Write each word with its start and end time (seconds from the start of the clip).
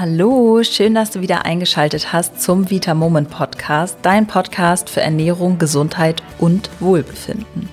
Hallo, 0.00 0.62
schön, 0.62 0.94
dass 0.94 1.10
du 1.10 1.20
wieder 1.20 1.44
eingeschaltet 1.44 2.10
hast 2.10 2.40
zum 2.40 2.70
Vita 2.70 2.94
Moment 2.94 3.28
Podcast, 3.28 3.98
dein 4.00 4.26
Podcast 4.26 4.88
für 4.88 5.02
Ernährung, 5.02 5.58
Gesundheit 5.58 6.22
und 6.38 6.70
Wohlbefinden. 6.80 7.68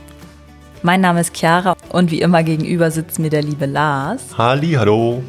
Mein 0.84 1.00
Name 1.00 1.22
ist 1.22 1.38
Chiara 1.38 1.78
und 1.88 2.12
wie 2.12 2.20
immer 2.20 2.44
gegenüber 2.44 2.92
sitzt 2.92 3.18
mir 3.18 3.30
der 3.30 3.44
liebe 3.44 3.66
Lars. 3.66 4.38
Halli, 4.38 4.74
hallo. 4.74 5.24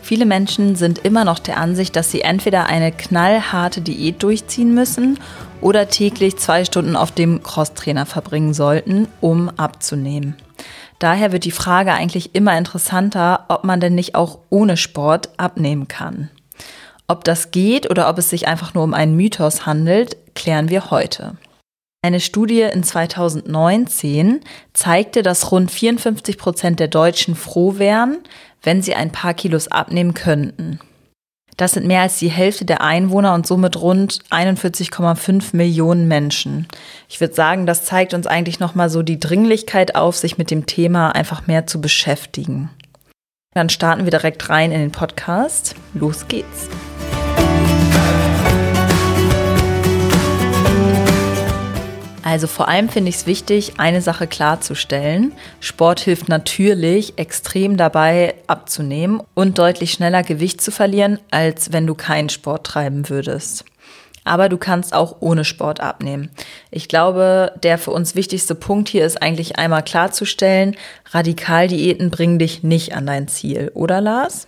Viele 0.00 0.24
Menschen 0.24 0.74
sind 0.74 1.00
immer 1.00 1.26
noch 1.26 1.38
der 1.38 1.58
Ansicht, 1.58 1.94
dass 1.96 2.10
sie 2.10 2.22
entweder 2.22 2.64
eine 2.64 2.92
knallharte 2.92 3.82
Diät 3.82 4.22
durchziehen 4.22 4.72
müssen 4.72 5.18
oder 5.60 5.90
täglich 5.90 6.38
zwei 6.38 6.64
Stunden 6.64 6.96
auf 6.96 7.12
dem 7.12 7.42
Crosstrainer 7.42 8.06
verbringen 8.06 8.54
sollten, 8.54 9.06
um 9.20 9.50
abzunehmen. 9.50 10.34
Daher 11.00 11.32
wird 11.32 11.44
die 11.44 11.50
Frage 11.50 11.92
eigentlich 11.92 12.34
immer 12.34 12.56
interessanter, 12.56 13.46
ob 13.48 13.64
man 13.64 13.80
denn 13.80 13.94
nicht 13.94 14.14
auch 14.14 14.38
ohne 14.50 14.76
Sport 14.76 15.30
abnehmen 15.38 15.88
kann. 15.88 16.30
Ob 17.08 17.24
das 17.24 17.50
geht 17.50 17.90
oder 17.90 18.08
ob 18.08 18.18
es 18.18 18.30
sich 18.30 18.46
einfach 18.46 18.74
nur 18.74 18.84
um 18.84 18.94
einen 18.94 19.16
Mythos 19.16 19.66
handelt, 19.66 20.16
klären 20.34 20.68
wir 20.68 20.92
heute. 20.92 21.36
Eine 22.02 22.20
Studie 22.20 22.62
in 22.62 22.82
2019 22.82 24.40
zeigte, 24.74 25.22
dass 25.22 25.50
rund 25.50 25.70
54 25.70 26.38
Prozent 26.38 26.80
der 26.80 26.88
Deutschen 26.88 27.34
froh 27.34 27.78
wären, 27.78 28.18
wenn 28.62 28.82
sie 28.82 28.94
ein 28.94 29.10
paar 29.10 29.34
Kilos 29.34 29.68
abnehmen 29.68 30.14
könnten. 30.14 30.80
Das 31.60 31.72
sind 31.72 31.86
mehr 31.86 32.00
als 32.00 32.18
die 32.18 32.30
Hälfte 32.30 32.64
der 32.64 32.80
Einwohner 32.80 33.34
und 33.34 33.46
somit 33.46 33.76
rund 33.76 34.20
41,5 34.30 35.54
Millionen 35.54 36.08
Menschen. 36.08 36.66
Ich 37.06 37.20
würde 37.20 37.34
sagen, 37.34 37.66
das 37.66 37.84
zeigt 37.84 38.14
uns 38.14 38.26
eigentlich 38.26 38.60
nochmal 38.60 38.88
so 38.88 39.02
die 39.02 39.20
Dringlichkeit 39.20 39.94
auf, 39.94 40.16
sich 40.16 40.38
mit 40.38 40.50
dem 40.50 40.64
Thema 40.64 41.14
einfach 41.14 41.46
mehr 41.46 41.66
zu 41.66 41.82
beschäftigen. 41.82 42.70
Dann 43.52 43.68
starten 43.68 44.04
wir 44.04 44.10
direkt 44.10 44.48
rein 44.48 44.72
in 44.72 44.80
den 44.80 44.90
Podcast. 44.90 45.74
Los 45.92 46.28
geht's. 46.28 46.70
Also 52.22 52.46
vor 52.46 52.68
allem 52.68 52.88
finde 52.88 53.08
ich 53.08 53.16
es 53.16 53.26
wichtig, 53.26 53.74
eine 53.78 54.02
Sache 54.02 54.26
klarzustellen. 54.26 55.32
Sport 55.60 56.00
hilft 56.00 56.28
natürlich 56.28 57.18
extrem 57.18 57.76
dabei 57.76 58.34
abzunehmen 58.46 59.22
und 59.34 59.58
deutlich 59.58 59.92
schneller 59.92 60.22
Gewicht 60.22 60.60
zu 60.60 60.70
verlieren, 60.70 61.18
als 61.30 61.72
wenn 61.72 61.86
du 61.86 61.94
keinen 61.94 62.28
Sport 62.28 62.66
treiben 62.66 63.08
würdest. 63.08 63.64
Aber 64.24 64.50
du 64.50 64.58
kannst 64.58 64.92
auch 64.92 65.16
ohne 65.20 65.46
Sport 65.46 65.80
abnehmen. 65.80 66.30
Ich 66.70 66.88
glaube, 66.88 67.52
der 67.62 67.78
für 67.78 67.90
uns 67.90 68.14
wichtigste 68.14 68.54
Punkt 68.54 68.90
hier 68.90 69.06
ist 69.06 69.22
eigentlich 69.22 69.58
einmal 69.58 69.82
klarzustellen, 69.82 70.76
Radikaldiäten 71.10 72.10
bringen 72.10 72.38
dich 72.38 72.62
nicht 72.62 72.94
an 72.94 73.06
dein 73.06 73.28
Ziel, 73.28 73.72
oder 73.74 74.02
Lars? 74.02 74.46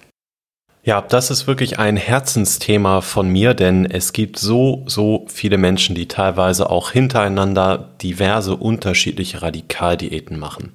Ja, 0.85 1.01
das 1.01 1.31
ist 1.31 1.47
wirklich 1.47 1.79
ein 1.79 1.97
Herzensthema 1.97 3.03
von 3.03 3.29
mir, 3.29 3.55
denn 3.55 3.89
es 3.89 4.13
gibt 4.13 4.37
so, 4.37 4.83
so 4.87 5.25
viele 5.29 5.57
Menschen, 5.57 5.95
die 5.95 6.09
teilweise 6.09 6.71
auch 6.71 6.91
hintereinander 6.91 7.91
diverse 8.03 8.57
unterschiedliche 8.57 9.43
Radikaldiäten 9.43 10.41
machen. 10.41 10.73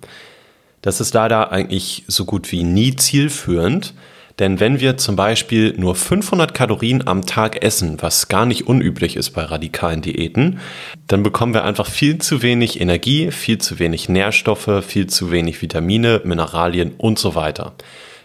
Das 0.82 1.02
ist 1.02 1.14
leider 1.14 1.52
eigentlich 1.52 2.06
so 2.08 2.24
gut 2.24 2.54
wie 2.54 2.64
nie 2.64 2.96
zielführend, 2.96 3.94
denn 4.40 4.62
wenn 4.62 4.80
wir 4.80 4.96
zum 4.96 5.18
Beispiel 5.18 5.74
nur 5.78 5.94
500 5.96 6.54
Kalorien 6.54 7.06
am 7.06 7.26
Tag 7.26 7.62
essen, 7.62 7.98
was 8.00 8.30
gar 8.30 8.46
nicht 8.46 8.66
unüblich 8.66 9.18
ist 9.18 9.32
bei 9.32 9.44
radikalen 9.44 10.02
Diäten, 10.02 10.60
dann 11.08 11.22
bekommen 11.22 11.54
wir 11.54 11.66
einfach 11.66 11.88
viel 11.88 12.20
zu 12.20 12.42
wenig 12.42 12.80
Energie, 12.80 13.32
viel 13.32 13.58
zu 13.58 13.78
wenig 13.78 14.08
Nährstoffe, 14.08 14.86
viel 14.86 15.08
zu 15.08 15.32
wenig 15.32 15.62
Vitamine, 15.62 16.22
Mineralien 16.24 16.94
und 16.98 17.20
so 17.20 17.36
weiter. 17.36 17.74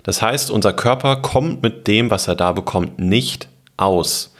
Das 0.02 0.22
heißt, 0.22 0.50
unser 0.50 0.72
Körper 0.72 1.16
kommt 1.16 1.62
mit 1.62 1.86
dem, 1.86 2.10
was 2.10 2.28
er 2.28 2.34
da 2.34 2.52
bekommt, 2.52 2.98
nicht 2.98 3.48
aus. 3.76 4.32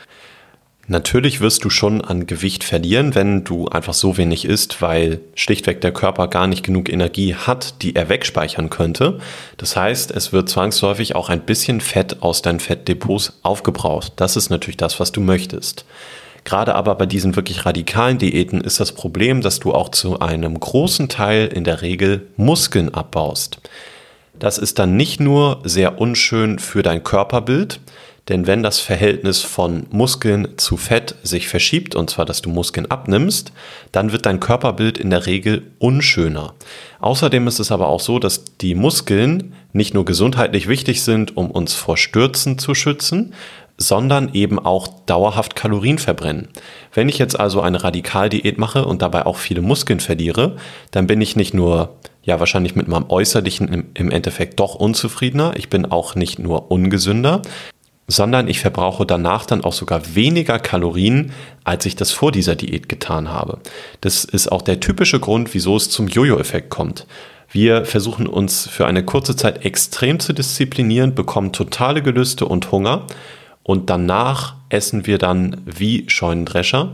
Natürlich 0.89 1.41
wirst 1.41 1.65
du 1.65 1.71
schon 1.71 2.01
an 2.03 2.27
Gewicht 2.27 2.65
verlieren, 2.65 3.15
wenn 3.15 3.45
du 3.45 3.69
einfach 3.69 3.95
so 3.95 4.17
wenig 4.17 4.45
isst, 4.45 4.83
weil 4.83 5.21
schlichtweg 5.37 5.81
der 5.81 5.93
Körper 5.93 6.27
gar 6.27 6.49
nicht 6.49 6.65
genug 6.65 6.93
Energie 6.93 7.37
hat, 7.37 7.83
die 7.83 7.95
er 7.95 8.09
wegspeichern 8.09 8.69
könnte. 8.69 9.21
Das 9.57 9.77
heißt, 9.77 10.11
es 10.11 10.33
wird 10.33 10.49
zwangsläufig 10.49 11.15
auch 11.15 11.29
ein 11.29 11.43
bisschen 11.43 11.81
Fett 11.81 12.21
aus 12.23 12.43
deinen 12.43 12.59
Fettdepots 12.59 13.39
aufgebraucht. 13.43 14.15
Das 14.17 14.37
ist 14.37 14.51
natürlich 14.51 14.77
das, 14.77 14.99
was 14.99 15.13
du 15.13 15.21
möchtest. 15.21 15.85
Gerade 16.45 16.75
aber 16.75 16.97
bei 16.97 17.07
diesen 17.07 17.37
wirklich 17.37 17.65
radikalen 17.65 18.19
Diäten 18.19 18.61
ist 18.61 18.81
das 18.81 18.91
Problem, 18.91 19.41
dass 19.41 19.61
du 19.61 19.73
auch 19.73 19.91
zu 19.91 20.19
einem 20.19 20.59
großen 20.59 21.09
Teil 21.09 21.47
in 21.47 21.63
der 21.63 21.83
Regel 21.83 22.27
Muskeln 22.37 22.93
abbaust. 22.93 23.61
Das 24.43 24.59
ist 24.59 24.81
dann 24.81 24.97
nicht 24.97 25.21
nur 25.21 25.61
sehr 25.63 26.01
unschön 26.01 26.59
für 26.59 26.83
dein 26.83 27.05
Körperbild, 27.05 27.79
denn 28.29 28.49
wenn 28.49 28.65
das 28.65 28.81
Verhältnis 28.81 29.41
von 29.41 29.87
Muskeln 29.93 30.59
zu 30.59 30.77
Fett 30.77 31.15
sich 31.23 31.47
verschiebt, 31.47 31.95
und 31.95 32.11
zwar, 32.11 32.25
dass 32.25 32.43
du 32.43 32.51
Muskeln 32.51 32.91
abnimmst, 32.91 33.53
dann 33.93 34.11
wird 34.11 34.27
dein 34.27 34.41
Körperbild 34.41 34.99
in 34.99 35.11
der 35.11 35.27
Regel 35.27 35.71
unschöner. 35.79 36.55
Außerdem 36.99 37.47
ist 37.47 37.61
es 37.61 37.71
aber 37.71 37.87
auch 37.87 38.01
so, 38.01 38.19
dass 38.19 38.45
die 38.61 38.75
Muskeln 38.75 39.53
nicht 39.73 39.95
nur 39.95 40.05
gesundheitlich 40.05 40.67
wichtig 40.67 41.03
sind, 41.03 41.37
um 41.37 41.49
uns 41.49 41.75
vor 41.75 41.97
Stürzen 41.97 42.59
zu 42.59 42.75
schützen, 42.75 43.35
sondern 43.83 44.33
eben 44.33 44.59
auch 44.59 44.89
dauerhaft 45.07 45.57
Kalorien 45.57 45.99
verbrennen. 45.99 46.49
Wenn 46.95 47.09
ich 47.09 47.19
jetzt 47.19 47.39
also 47.39 47.61
eine 47.61 47.83
Radikaldiät 47.83 48.59
mache 48.59 48.87
und 48.87 49.03
dabei 49.03 49.27
auch 49.27 49.37
viele 49.37 49.61
Muskeln 49.61 50.01
verliere, 50.01 50.57
dann 50.91 51.07
bin 51.07 51.21
ich 51.21 51.37
nicht 51.37 51.53
nur 51.53 51.97
ja 52.23 52.39
wahrscheinlich 52.39 52.77
mit 52.77 52.89
meinem 52.89 53.11
Äußerlichen 53.11 53.91
im, 53.95 54.11
Endeffekt 54.11 54.61
doch 54.61 54.77
unzufriedener, 54.77 55.55
ich 55.57 55.69
bin 55.69 55.87
auch 55.87 56.15
nicht 56.15 56.39
nur 56.39 56.71
ungesünder, 56.71 57.43
sondern 58.07 58.49
ich 58.49 58.61
verbrauche 58.61 59.07
danach 59.07 59.47
dann 59.47 59.65
auch 59.65 59.73
sogar 59.73 60.15
weniger 60.15 60.59
Kalorien, 60.59 61.33
als 61.65 61.87
ich 61.87 61.97
das 61.97 62.13
vor 62.13 62.31
dieser 62.31 62.55
Diät 62.55 62.89
getan 62.89 63.31
habe. 63.31 63.59
Das 64.01 64.25
ist 64.25 64.53
auch 64.53 64.63
der 64.63 64.81
typische 64.81 65.19
Grund, 65.19 65.55
wieso 65.55 65.77
es 65.77 65.91
zum 65.91 66.09
Jojo-Effekt 66.09 66.71
kommt. 66.71 67.07
Wir 67.51 67.85
versuchen 67.85 68.27
uns 68.27 68.67
für 68.69 68.87
eine 68.87 69.05
kurze 69.05 69.37
Zeit 69.37 69.65
extrem 69.65 70.21
zu 70.21 70.33
disziplinieren, 70.33 71.15
bekommen 71.15 71.53
totale 71.53 72.03
Gelüste 72.03 72.47
und 72.47 72.73
Hunger 72.73 73.07
und 73.63 73.91
danach 73.91 74.55
essen 74.69 75.07
wir 75.07 75.19
dann 75.19 75.61
wie 75.65 76.05
Scheunendrescher. 76.09 76.93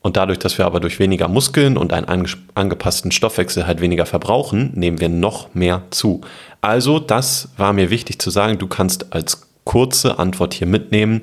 Und 0.00 0.18
dadurch, 0.18 0.38
dass 0.38 0.58
wir 0.58 0.66
aber 0.66 0.80
durch 0.80 0.98
weniger 0.98 1.28
Muskeln 1.28 1.78
und 1.78 1.94
einen 1.94 2.28
angepassten 2.54 3.10
Stoffwechsel 3.10 3.66
halt 3.66 3.80
weniger 3.80 4.04
verbrauchen, 4.04 4.70
nehmen 4.74 5.00
wir 5.00 5.08
noch 5.08 5.54
mehr 5.54 5.82
zu. 5.90 6.20
Also, 6.60 6.98
das 6.98 7.48
war 7.56 7.72
mir 7.72 7.88
wichtig 7.88 8.18
zu 8.18 8.28
sagen. 8.28 8.58
Du 8.58 8.66
kannst 8.66 9.14
als 9.14 9.48
kurze 9.64 10.18
Antwort 10.18 10.52
hier 10.52 10.66
mitnehmen. 10.66 11.22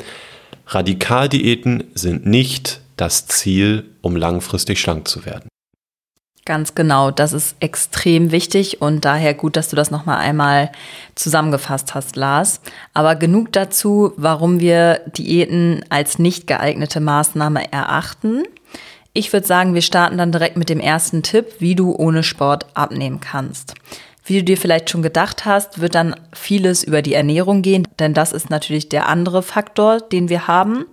Radikaldiäten 0.65 1.83
sind 1.93 2.25
nicht 2.25 2.81
das 2.97 3.27
Ziel, 3.27 3.85
um 4.01 4.15
langfristig 4.15 4.79
schlank 4.79 5.07
zu 5.07 5.25
werden. 5.25 5.50
Ganz 6.51 6.75
genau, 6.75 7.11
das 7.11 7.31
ist 7.31 7.55
extrem 7.61 8.31
wichtig 8.31 8.81
und 8.81 9.05
daher 9.05 9.33
gut, 9.33 9.55
dass 9.55 9.69
du 9.69 9.77
das 9.77 9.89
nochmal 9.89 10.17
einmal 10.17 10.69
zusammengefasst 11.15 11.95
hast, 11.95 12.17
Lars. 12.17 12.59
Aber 12.93 13.15
genug 13.15 13.53
dazu, 13.53 14.11
warum 14.17 14.59
wir 14.59 14.99
Diäten 15.15 15.85
als 15.87 16.19
nicht 16.19 16.47
geeignete 16.47 16.99
Maßnahme 16.99 17.71
erachten. 17.71 18.43
Ich 19.13 19.31
würde 19.31 19.47
sagen, 19.47 19.75
wir 19.75 19.81
starten 19.81 20.17
dann 20.17 20.33
direkt 20.33 20.57
mit 20.57 20.67
dem 20.67 20.81
ersten 20.81 21.23
Tipp, 21.23 21.45
wie 21.59 21.73
du 21.73 21.95
ohne 21.95 22.21
Sport 22.21 22.65
abnehmen 22.73 23.21
kannst. 23.21 23.75
Wie 24.25 24.39
du 24.39 24.43
dir 24.43 24.57
vielleicht 24.57 24.89
schon 24.89 25.03
gedacht 25.03 25.45
hast, 25.45 25.79
wird 25.79 25.95
dann 25.95 26.17
vieles 26.33 26.83
über 26.83 27.01
die 27.01 27.13
Ernährung 27.13 27.61
gehen, 27.61 27.87
denn 27.97 28.13
das 28.13 28.33
ist 28.33 28.49
natürlich 28.49 28.89
der 28.89 29.07
andere 29.07 29.41
Faktor, 29.41 29.99
den 30.01 30.27
wir 30.27 30.49
haben. 30.49 30.83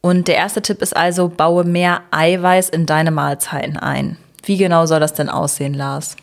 Und 0.00 0.28
der 0.28 0.36
erste 0.36 0.62
Tipp 0.62 0.80
ist 0.82 0.96
also, 0.96 1.26
baue 1.26 1.64
mehr 1.64 2.02
Eiweiß 2.12 2.68
in 2.68 2.86
deine 2.86 3.10
Mahlzeiten 3.10 3.76
ein. 3.76 4.18
Wie 4.44 4.56
genau 4.56 4.86
soll 4.86 5.00
das 5.00 5.14
denn 5.14 5.28
aussehen, 5.28 5.74
Lars? 5.74 6.16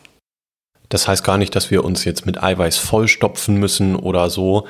Das 0.90 1.08
heißt 1.08 1.24
gar 1.24 1.38
nicht, 1.38 1.56
dass 1.56 1.72
wir 1.72 1.86
uns 1.86 2.04
jetzt 2.04 2.26
mit 2.26 2.42
Eiweiß 2.42 2.78
vollstopfen 2.78 3.56
müssen 3.56 3.96
oder 3.96 4.30
so. 4.30 4.68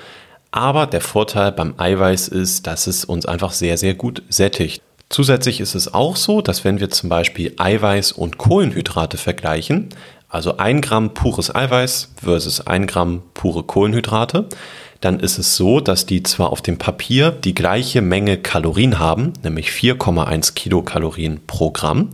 Aber 0.52 0.86
der 0.86 1.02
Vorteil 1.02 1.52
beim 1.52 1.74
Eiweiß 1.78 2.28
ist, 2.28 2.68
dass 2.68 2.88
es 2.88 3.06
uns 3.06 3.26
einfach 3.26 3.54
sehr, 3.54 3.78
sehr 3.78 3.96
gut 3.96 4.22
sättigt. 4.30 4.82
Zusätzlich 5.10 5.60
ist 5.60 5.76
es 5.76 5.94
auch 5.94 6.16
so, 6.16 6.42
dass 6.42 6.64
wenn 6.64 6.80
wir 6.80 6.90
zum 6.90 7.10
Beispiel 7.10 7.54
Eiweiß 7.58 8.14
und 8.14 8.38
Kohlenhydrate 8.38 9.18
vergleichen, 9.18 9.90
also 10.30 10.58
ein 10.58 10.80
Gramm 10.80 11.14
pures 11.14 11.54
Eiweiß 11.54 12.14
versus 12.16 12.66
ein 12.66 12.88
Gramm 12.88 13.24
pure 13.34 13.64
Kohlenhydrate, 13.64 14.48
dann 15.02 15.20
ist 15.20 15.38
es 15.40 15.58
so, 15.58 15.80
dass 15.82 16.06
die 16.06 16.24
zwar 16.24 16.52
auf 16.52 16.62
dem 16.62 16.78
Papier 16.78 17.32
die 17.32 17.56
gleiche 17.56 18.02
Menge 18.02 18.38
Kalorien 18.38 19.00
haben, 19.00 19.34
nämlich 19.44 19.70
4,1 19.70 20.54
Kilokalorien 20.54 21.42
pro 21.48 21.72
Gramm, 21.72 22.12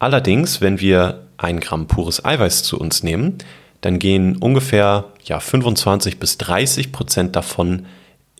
Allerdings, 0.00 0.60
wenn 0.60 0.80
wir 0.80 1.26
ein 1.36 1.60
Gramm 1.60 1.86
pures 1.86 2.24
Eiweiß 2.24 2.64
zu 2.64 2.80
uns 2.80 3.02
nehmen, 3.02 3.38
dann 3.82 3.98
gehen 3.98 4.36
ungefähr 4.36 5.04
ja, 5.24 5.38
25 5.38 6.18
bis 6.18 6.38
30 6.38 6.90
Prozent 6.90 7.36
davon 7.36 7.86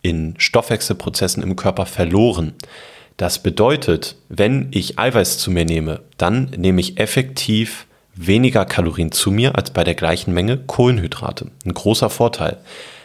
in 0.03 0.35
Stoffwechselprozessen 0.39 1.43
im 1.43 1.57
Körper 1.57 1.87
verloren. 1.87 2.55
Das 3.19 3.43
bedeutet, 3.43 4.17
wenn 4.31 4.69
ich 4.71 4.99
Eiweiß 4.99 5.39
zu 5.39 5.51
mir 5.51 5.67
nehme, 5.67 6.01
dann 6.17 6.51
nehme 6.57 6.81
ich 6.81 6.99
effektiv 6.99 7.87
weniger 8.15 8.65
Kalorien 8.65 9.13
zu 9.13 9.31
mir 9.31 9.55
als 9.55 9.71
bei 9.71 9.85
der 9.85 9.95
gleichen 9.95 10.33
Menge 10.33 10.57
Kohlenhydrate. 10.57 11.51
Ein 11.67 11.75
großer 11.75 12.09
Vorteil. 12.09 12.57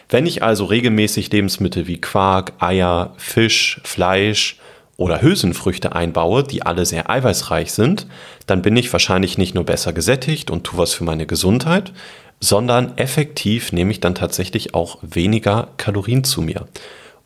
Wenn 0.08 0.24
ich 0.24 0.42
also 0.42 0.64
regelmäßig 0.64 1.30
Lebensmittel 1.30 1.86
wie 1.86 2.00
Quark, 2.00 2.54
Eier, 2.58 3.12
Fisch, 3.18 3.80
Fleisch 3.84 4.58
oder 4.96 5.20
Hülsenfrüchte 5.20 5.94
einbaue, 5.94 6.42
die 6.42 6.62
alle 6.62 6.86
sehr 6.86 7.10
eiweißreich 7.10 7.72
sind, 7.72 8.06
dann 8.46 8.62
bin 8.62 8.76
ich 8.76 8.92
wahrscheinlich 8.92 9.38
nicht 9.38 9.54
nur 9.54 9.64
besser 9.64 9.92
gesättigt 9.92 10.50
und 10.50 10.64
tue 10.64 10.78
was 10.78 10.94
für 10.94 11.04
meine 11.04 11.26
Gesundheit, 11.26 11.92
sondern 12.40 12.96
effektiv 12.96 13.72
nehme 13.72 13.90
ich 13.90 14.00
dann 14.00 14.14
tatsächlich 14.14 14.74
auch 14.74 14.98
weniger 15.02 15.68
Kalorien 15.76 16.24
zu 16.24 16.42
mir. 16.42 16.66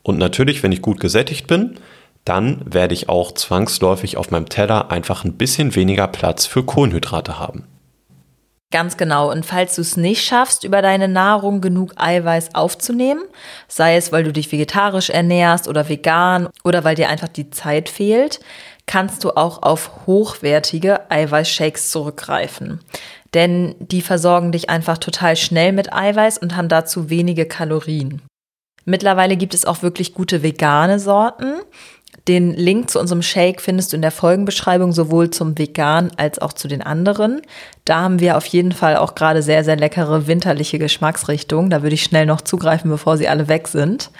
Und 0.03 0.17
natürlich, 0.17 0.63
wenn 0.63 0.71
ich 0.71 0.81
gut 0.81 0.99
gesättigt 0.99 1.47
bin, 1.47 1.75
dann 2.25 2.61
werde 2.65 2.93
ich 2.93 3.09
auch 3.09 3.31
zwangsläufig 3.33 4.17
auf 4.17 4.31
meinem 4.31 4.49
Teller 4.49 4.91
einfach 4.91 5.23
ein 5.23 5.33
bisschen 5.33 5.75
weniger 5.75 6.07
Platz 6.07 6.45
für 6.45 6.63
Kohlenhydrate 6.63 7.39
haben. 7.39 7.65
Ganz 8.71 8.95
genau. 8.95 9.29
Und 9.29 9.45
falls 9.45 9.75
du 9.75 9.81
es 9.81 9.97
nicht 9.97 10.23
schaffst, 10.23 10.63
über 10.63 10.81
deine 10.81 11.09
Nahrung 11.09 11.59
genug 11.59 11.93
Eiweiß 11.97 12.55
aufzunehmen, 12.55 13.21
sei 13.67 13.97
es, 13.97 14.13
weil 14.13 14.23
du 14.23 14.31
dich 14.31 14.49
vegetarisch 14.51 15.09
ernährst 15.09 15.67
oder 15.67 15.89
vegan 15.89 16.47
oder 16.63 16.85
weil 16.85 16.95
dir 16.95 17.09
einfach 17.09 17.27
die 17.27 17.49
Zeit 17.49 17.89
fehlt, 17.89 18.39
kannst 18.85 19.25
du 19.25 19.31
auch 19.31 19.61
auf 19.61 20.07
hochwertige 20.07 21.11
Eiweißshakes 21.11 21.91
zurückgreifen. 21.91 22.79
Denn 23.33 23.75
die 23.79 24.01
versorgen 24.01 24.53
dich 24.53 24.69
einfach 24.69 24.97
total 24.97 25.35
schnell 25.35 25.73
mit 25.73 25.93
Eiweiß 25.93 26.37
und 26.37 26.55
haben 26.55 26.69
dazu 26.69 27.09
wenige 27.09 27.45
Kalorien. 27.45 28.21
Mittlerweile 28.85 29.37
gibt 29.37 29.53
es 29.53 29.65
auch 29.65 29.83
wirklich 29.83 30.13
gute 30.13 30.43
vegane 30.43 30.99
Sorten. 30.99 31.53
Den 32.27 32.53
Link 32.53 32.91
zu 32.91 32.99
unserem 32.99 33.21
Shake 33.21 33.61
findest 33.61 33.91
du 33.91 33.95
in 33.95 34.01
der 34.01 34.11
Folgenbeschreibung 34.11 34.91
sowohl 34.91 35.31
zum 35.31 35.57
Vegan 35.57 36.11
als 36.17 36.39
auch 36.39 36.53
zu 36.53 36.67
den 36.67 36.81
anderen. 36.81 37.41
Da 37.83 38.01
haben 38.01 38.19
wir 38.19 38.37
auf 38.37 38.45
jeden 38.45 38.73
Fall 38.73 38.95
auch 38.97 39.15
gerade 39.15 39.41
sehr, 39.41 39.63
sehr 39.63 39.75
leckere 39.75 40.27
winterliche 40.27 40.77
Geschmacksrichtungen. 40.77 41.71
Da 41.71 41.81
würde 41.81 41.95
ich 41.95 42.03
schnell 42.03 42.27
noch 42.27 42.41
zugreifen, 42.41 42.91
bevor 42.91 43.17
sie 43.17 43.27
alle 43.27 43.47
weg 43.47 43.67
sind. 43.67 44.11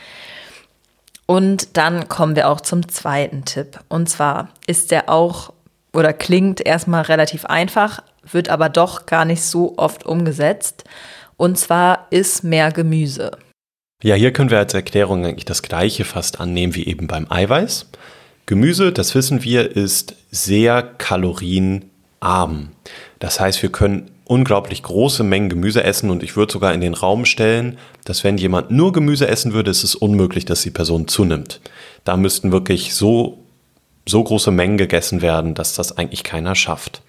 Und 1.27 1.77
dann 1.77 2.09
kommen 2.09 2.35
wir 2.35 2.49
auch 2.49 2.61
zum 2.61 2.89
zweiten 2.89 3.45
Tipp. 3.45 3.79
Und 3.87 4.09
zwar 4.09 4.49
ist 4.65 4.91
der 4.91 5.07
auch 5.07 5.53
oder 5.93 6.13
klingt 6.13 6.65
erstmal 6.65 7.03
relativ 7.03 7.45
einfach, 7.45 8.01
wird 8.29 8.49
aber 8.49 8.69
doch 8.69 9.05
gar 9.05 9.25
nicht 9.25 9.43
so 9.43 9.75
oft 9.77 10.05
umgesetzt. 10.05 10.83
Und 11.37 11.57
zwar 11.57 12.07
ist 12.09 12.43
mehr 12.43 12.71
Gemüse. 12.71 13.31
Ja, 14.03 14.15
hier 14.15 14.33
können 14.33 14.49
wir 14.49 14.57
als 14.57 14.73
Erklärung 14.73 15.25
eigentlich 15.25 15.45
das 15.45 15.61
gleiche 15.61 16.05
fast 16.05 16.39
annehmen 16.39 16.73
wie 16.73 16.87
eben 16.87 17.05
beim 17.05 17.27
Eiweiß. 17.29 17.87
Gemüse, 18.47 18.91
das 18.91 19.13
wissen 19.13 19.43
wir, 19.43 19.75
ist 19.75 20.15
sehr 20.31 20.81
kalorienarm. 20.81 22.69
Das 23.19 23.39
heißt, 23.39 23.61
wir 23.61 23.71
können 23.71 24.09
unglaublich 24.25 24.81
große 24.81 25.23
Mengen 25.23 25.49
Gemüse 25.49 25.83
essen 25.83 26.09
und 26.09 26.23
ich 26.23 26.35
würde 26.35 26.51
sogar 26.51 26.73
in 26.73 26.81
den 26.81 26.95
Raum 26.95 27.25
stellen, 27.25 27.77
dass 28.03 28.23
wenn 28.23 28.39
jemand 28.39 28.71
nur 28.71 28.91
Gemüse 28.91 29.27
essen 29.27 29.53
würde, 29.53 29.69
ist 29.69 29.83
es 29.83 29.93
unmöglich, 29.93 30.45
dass 30.45 30.63
die 30.63 30.71
Person 30.71 31.07
zunimmt. 31.07 31.61
Da 32.03 32.17
müssten 32.17 32.51
wirklich 32.51 32.95
so, 32.95 33.37
so 34.07 34.23
große 34.23 34.49
Mengen 34.49 34.77
gegessen 34.77 35.21
werden, 35.21 35.53
dass 35.53 35.75
das 35.75 35.97
eigentlich 35.97 36.23
keiner 36.23 36.55
schafft. 36.55 37.03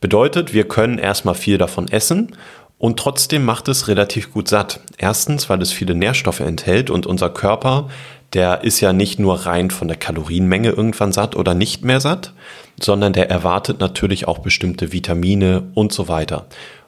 Bedeutet, 0.00 0.52
wir 0.52 0.66
können 0.66 0.98
erstmal 0.98 1.36
viel 1.36 1.56
davon 1.56 1.86
essen 1.88 2.34
und 2.78 2.98
trotzdem 2.98 3.44
macht 3.44 3.68
es 3.68 3.88
relativ 3.88 4.32
gut 4.32 4.48
satt. 4.48 4.80
Erstens, 4.98 5.48
weil 5.48 5.62
es 5.62 5.72
viele 5.72 5.94
Nährstoffe 5.94 6.40
enthält 6.40 6.90
und 6.90 7.06
unser 7.06 7.30
Körper, 7.30 7.88
der 8.32 8.64
ist 8.64 8.80
ja 8.80 8.92
nicht 8.92 9.18
nur 9.18 9.46
rein 9.46 9.70
von 9.70 9.88
der 9.88 9.96
Kalorienmenge 9.96 10.70
irgendwann 10.70 11.12
satt 11.12 11.36
oder 11.36 11.54
nicht 11.54 11.84
mehr 11.84 12.00
satt, 12.00 12.34
sondern 12.80 13.12
der 13.12 13.30
erwartet 13.30 13.80
natürlich 13.80 14.28
auch 14.28 14.38
bestimmte 14.38 14.92
Vitamine 14.92 15.70
und 15.74 15.92
so 15.92 16.08
weiter. 16.08 16.46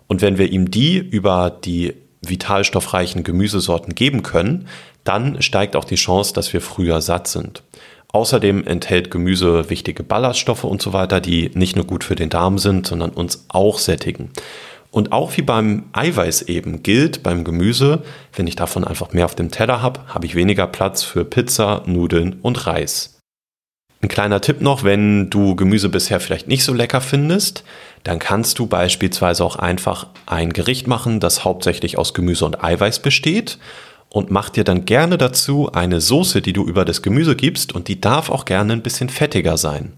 Und 0.08 0.20
wenn 0.20 0.38
wir 0.38 0.50
ihm 0.50 0.70
die 0.70 0.99
über 0.99 1.50
die 1.50 1.94
vitalstoffreichen 2.20 3.23
Gemüsesorten 3.23 3.94
geben 3.94 4.23
können, 4.23 4.69
dann 5.05 5.40
steigt 5.40 5.76
auch 5.76 5.85
die 5.85 5.94
Chance, 5.94 6.35
dass 6.35 6.52
wir 6.52 6.61
früher 6.61 7.00
satt 7.00 7.29
sind. 7.29 7.62
Außerdem 8.12 8.67
enthält 8.67 9.11
Gemüse 9.11 9.70
wichtige 9.70 10.02
Ballaststoffe 10.02 10.64
und 10.64 10.82
so 10.82 10.93
weiter, 10.93 11.20
die 11.20 11.50
nicht 11.55 11.76
nur 11.76 11.85
gut 11.85 12.05
für 12.05 12.17
den 12.17 12.31
Darm 12.31 12.58
sind, 12.58 12.87
sondern 12.87 13.11
uns 13.11 13.44
auch 13.49 13.79
sättigen. 13.79 14.31
Und 14.90 15.12
auch 15.12 15.37
wie 15.37 15.43
beim 15.43 15.85
Eiweiß 15.93 16.43
eben 16.43 16.82
gilt 16.82 17.23
beim 17.23 17.44
Gemüse, 17.44 18.02
wenn 18.35 18.46
ich 18.46 18.56
davon 18.56 18.85
einfach 18.85 19.12
mehr 19.12 19.26
auf 19.26 19.35
dem 19.35 19.50
Teller 19.50 19.82
habe, 19.82 20.00
habe 20.08 20.26
ich 20.26 20.35
weniger 20.35 20.67
Platz 20.67 21.02
für 21.02 21.25
Pizza, 21.25 21.82
Nudeln 21.87 22.38
und 22.40 22.67
Reis. 22.67 23.19
Ein 24.00 24.08
kleiner 24.08 24.40
Tipp 24.40 24.61
noch, 24.61 24.85
wenn 24.85 25.29
du 25.29 25.56
Gemüse 25.56 25.88
bisher 25.88 26.20
vielleicht 26.20 26.46
nicht 26.46 26.64
so 26.64 26.73
lecker 26.73 27.00
findest, 27.00 27.64
dann 28.05 28.20
kannst 28.20 28.58
du 28.58 28.67
beispielsweise 28.67 29.44
auch 29.44 29.56
einfach 29.56 30.06
ein 30.25 30.52
Gericht 30.52 30.87
machen, 30.87 31.19
das 31.19 31.44
hauptsächlich 31.44 31.99
aus 31.99 32.14
Gemüse 32.14 32.44
und 32.44 32.62
Eiweiß 32.62 33.00
besteht 33.00 33.58
und 34.08 34.31
mach 34.31 34.50
dir 34.50 34.64
dann 34.64 34.85
gerne 34.85 35.19
dazu 35.19 35.70
eine 35.73 36.00
Soße, 36.00 36.40
die 36.40 36.52
du 36.52 36.64
über 36.64 36.85
das 36.85 37.02
Gemüse 37.02 37.37
gibst 37.37 37.75
und 37.75 37.88
die 37.88 38.00
darf 38.00 38.31
auch 38.31 38.44
gerne 38.44 38.73
ein 38.73 38.82
bisschen 38.82 39.08
fettiger 39.08 39.56
sein. 39.56 39.93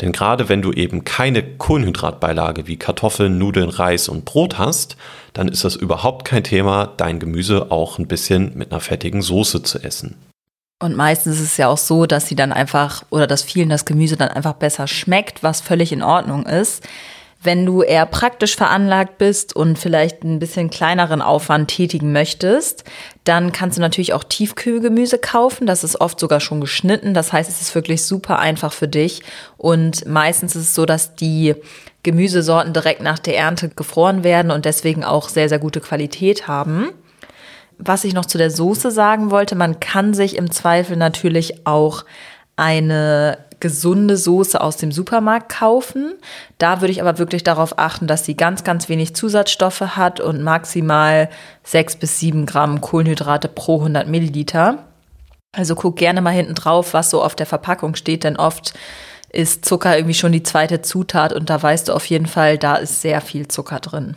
Denn 0.00 0.12
gerade 0.12 0.48
wenn 0.48 0.62
du 0.62 0.72
eben 0.72 1.04
keine 1.04 1.42
Kohlenhydratbeilage 1.42 2.66
wie 2.66 2.76
Kartoffeln, 2.76 3.38
Nudeln, 3.38 3.68
Reis 3.68 4.08
und 4.08 4.24
Brot 4.24 4.58
hast, 4.58 4.96
dann 5.32 5.48
ist 5.48 5.64
das 5.64 5.76
überhaupt 5.76 6.24
kein 6.24 6.44
Thema, 6.44 6.86
dein 6.96 7.18
Gemüse 7.18 7.70
auch 7.70 7.98
ein 7.98 8.06
bisschen 8.06 8.56
mit 8.56 8.72
einer 8.72 8.80
fettigen 8.80 9.22
Soße 9.22 9.62
zu 9.62 9.78
essen. 9.78 10.16
Und 10.82 10.96
meistens 10.96 11.36
ist 11.36 11.42
es 11.42 11.56
ja 11.58 11.68
auch 11.68 11.78
so, 11.78 12.06
dass 12.06 12.26
sie 12.26 12.34
dann 12.34 12.52
einfach 12.52 13.04
oder 13.10 13.28
dass 13.28 13.44
vielen 13.44 13.68
das 13.68 13.84
Gemüse 13.84 14.16
dann 14.16 14.30
einfach 14.30 14.54
besser 14.54 14.88
schmeckt, 14.88 15.42
was 15.44 15.60
völlig 15.60 15.92
in 15.92 16.02
Ordnung 16.02 16.44
ist. 16.44 16.82
Wenn 17.44 17.66
du 17.66 17.82
eher 17.82 18.06
praktisch 18.06 18.54
veranlagt 18.54 19.18
bist 19.18 19.56
und 19.56 19.76
vielleicht 19.76 20.22
ein 20.22 20.38
bisschen 20.38 20.70
kleineren 20.70 21.20
Aufwand 21.20 21.68
tätigen 21.68 22.12
möchtest, 22.12 22.84
dann 23.24 23.50
kannst 23.50 23.78
du 23.78 23.80
natürlich 23.80 24.12
auch 24.12 24.22
Tiefkühlgemüse 24.22 25.18
kaufen. 25.18 25.66
Das 25.66 25.82
ist 25.82 26.00
oft 26.00 26.20
sogar 26.20 26.38
schon 26.38 26.60
geschnitten. 26.60 27.14
Das 27.14 27.32
heißt, 27.32 27.50
es 27.50 27.60
ist 27.60 27.74
wirklich 27.74 28.04
super 28.04 28.38
einfach 28.38 28.72
für 28.72 28.86
dich. 28.86 29.22
Und 29.56 30.06
meistens 30.06 30.54
ist 30.54 30.68
es 30.68 30.74
so, 30.76 30.86
dass 30.86 31.16
die 31.16 31.56
Gemüsesorten 32.04 32.72
direkt 32.72 33.02
nach 33.02 33.18
der 33.18 33.36
Ernte 33.36 33.70
gefroren 33.70 34.22
werden 34.22 34.52
und 34.52 34.64
deswegen 34.64 35.02
auch 35.02 35.28
sehr, 35.28 35.48
sehr 35.48 35.58
gute 35.58 35.80
Qualität 35.80 36.46
haben. 36.46 36.90
Was 37.78 38.04
ich 38.04 38.14
noch 38.14 38.26
zu 38.26 38.38
der 38.38 38.52
Soße 38.52 38.92
sagen 38.92 39.32
wollte, 39.32 39.56
man 39.56 39.80
kann 39.80 40.14
sich 40.14 40.36
im 40.36 40.52
Zweifel 40.52 40.96
natürlich 40.96 41.66
auch 41.66 42.04
eine 42.54 43.38
gesunde 43.62 44.16
Soße 44.16 44.60
aus 44.60 44.76
dem 44.76 44.90
Supermarkt 44.90 45.48
kaufen. 45.48 46.14
Da 46.58 46.80
würde 46.80 46.90
ich 46.90 47.00
aber 47.00 47.18
wirklich 47.18 47.44
darauf 47.44 47.78
achten, 47.78 48.08
dass 48.08 48.24
sie 48.26 48.36
ganz, 48.36 48.64
ganz 48.64 48.88
wenig 48.88 49.14
Zusatzstoffe 49.14 49.80
hat 49.80 50.20
und 50.20 50.42
maximal 50.42 51.30
sechs 51.62 51.94
bis 51.94 52.18
sieben 52.18 52.44
Gramm 52.44 52.80
Kohlenhydrate 52.80 53.46
pro 53.46 53.78
100 53.78 54.08
Milliliter. 54.08 54.78
Also 55.52 55.76
guck 55.76 55.96
gerne 55.96 56.20
mal 56.20 56.30
hinten 56.30 56.56
drauf, 56.56 56.92
was 56.92 57.10
so 57.10 57.22
auf 57.22 57.36
der 57.36 57.46
Verpackung 57.46 57.94
steht, 57.94 58.24
denn 58.24 58.36
oft 58.36 58.74
ist 59.30 59.64
Zucker 59.64 59.96
irgendwie 59.96 60.14
schon 60.14 60.32
die 60.32 60.42
zweite 60.42 60.82
Zutat 60.82 61.32
und 61.32 61.48
da 61.48 61.62
weißt 61.62 61.88
du 61.88 61.92
auf 61.92 62.04
jeden 62.06 62.26
Fall, 62.26 62.58
da 62.58 62.74
ist 62.74 63.00
sehr 63.00 63.20
viel 63.20 63.46
Zucker 63.46 63.78
drin. 63.78 64.16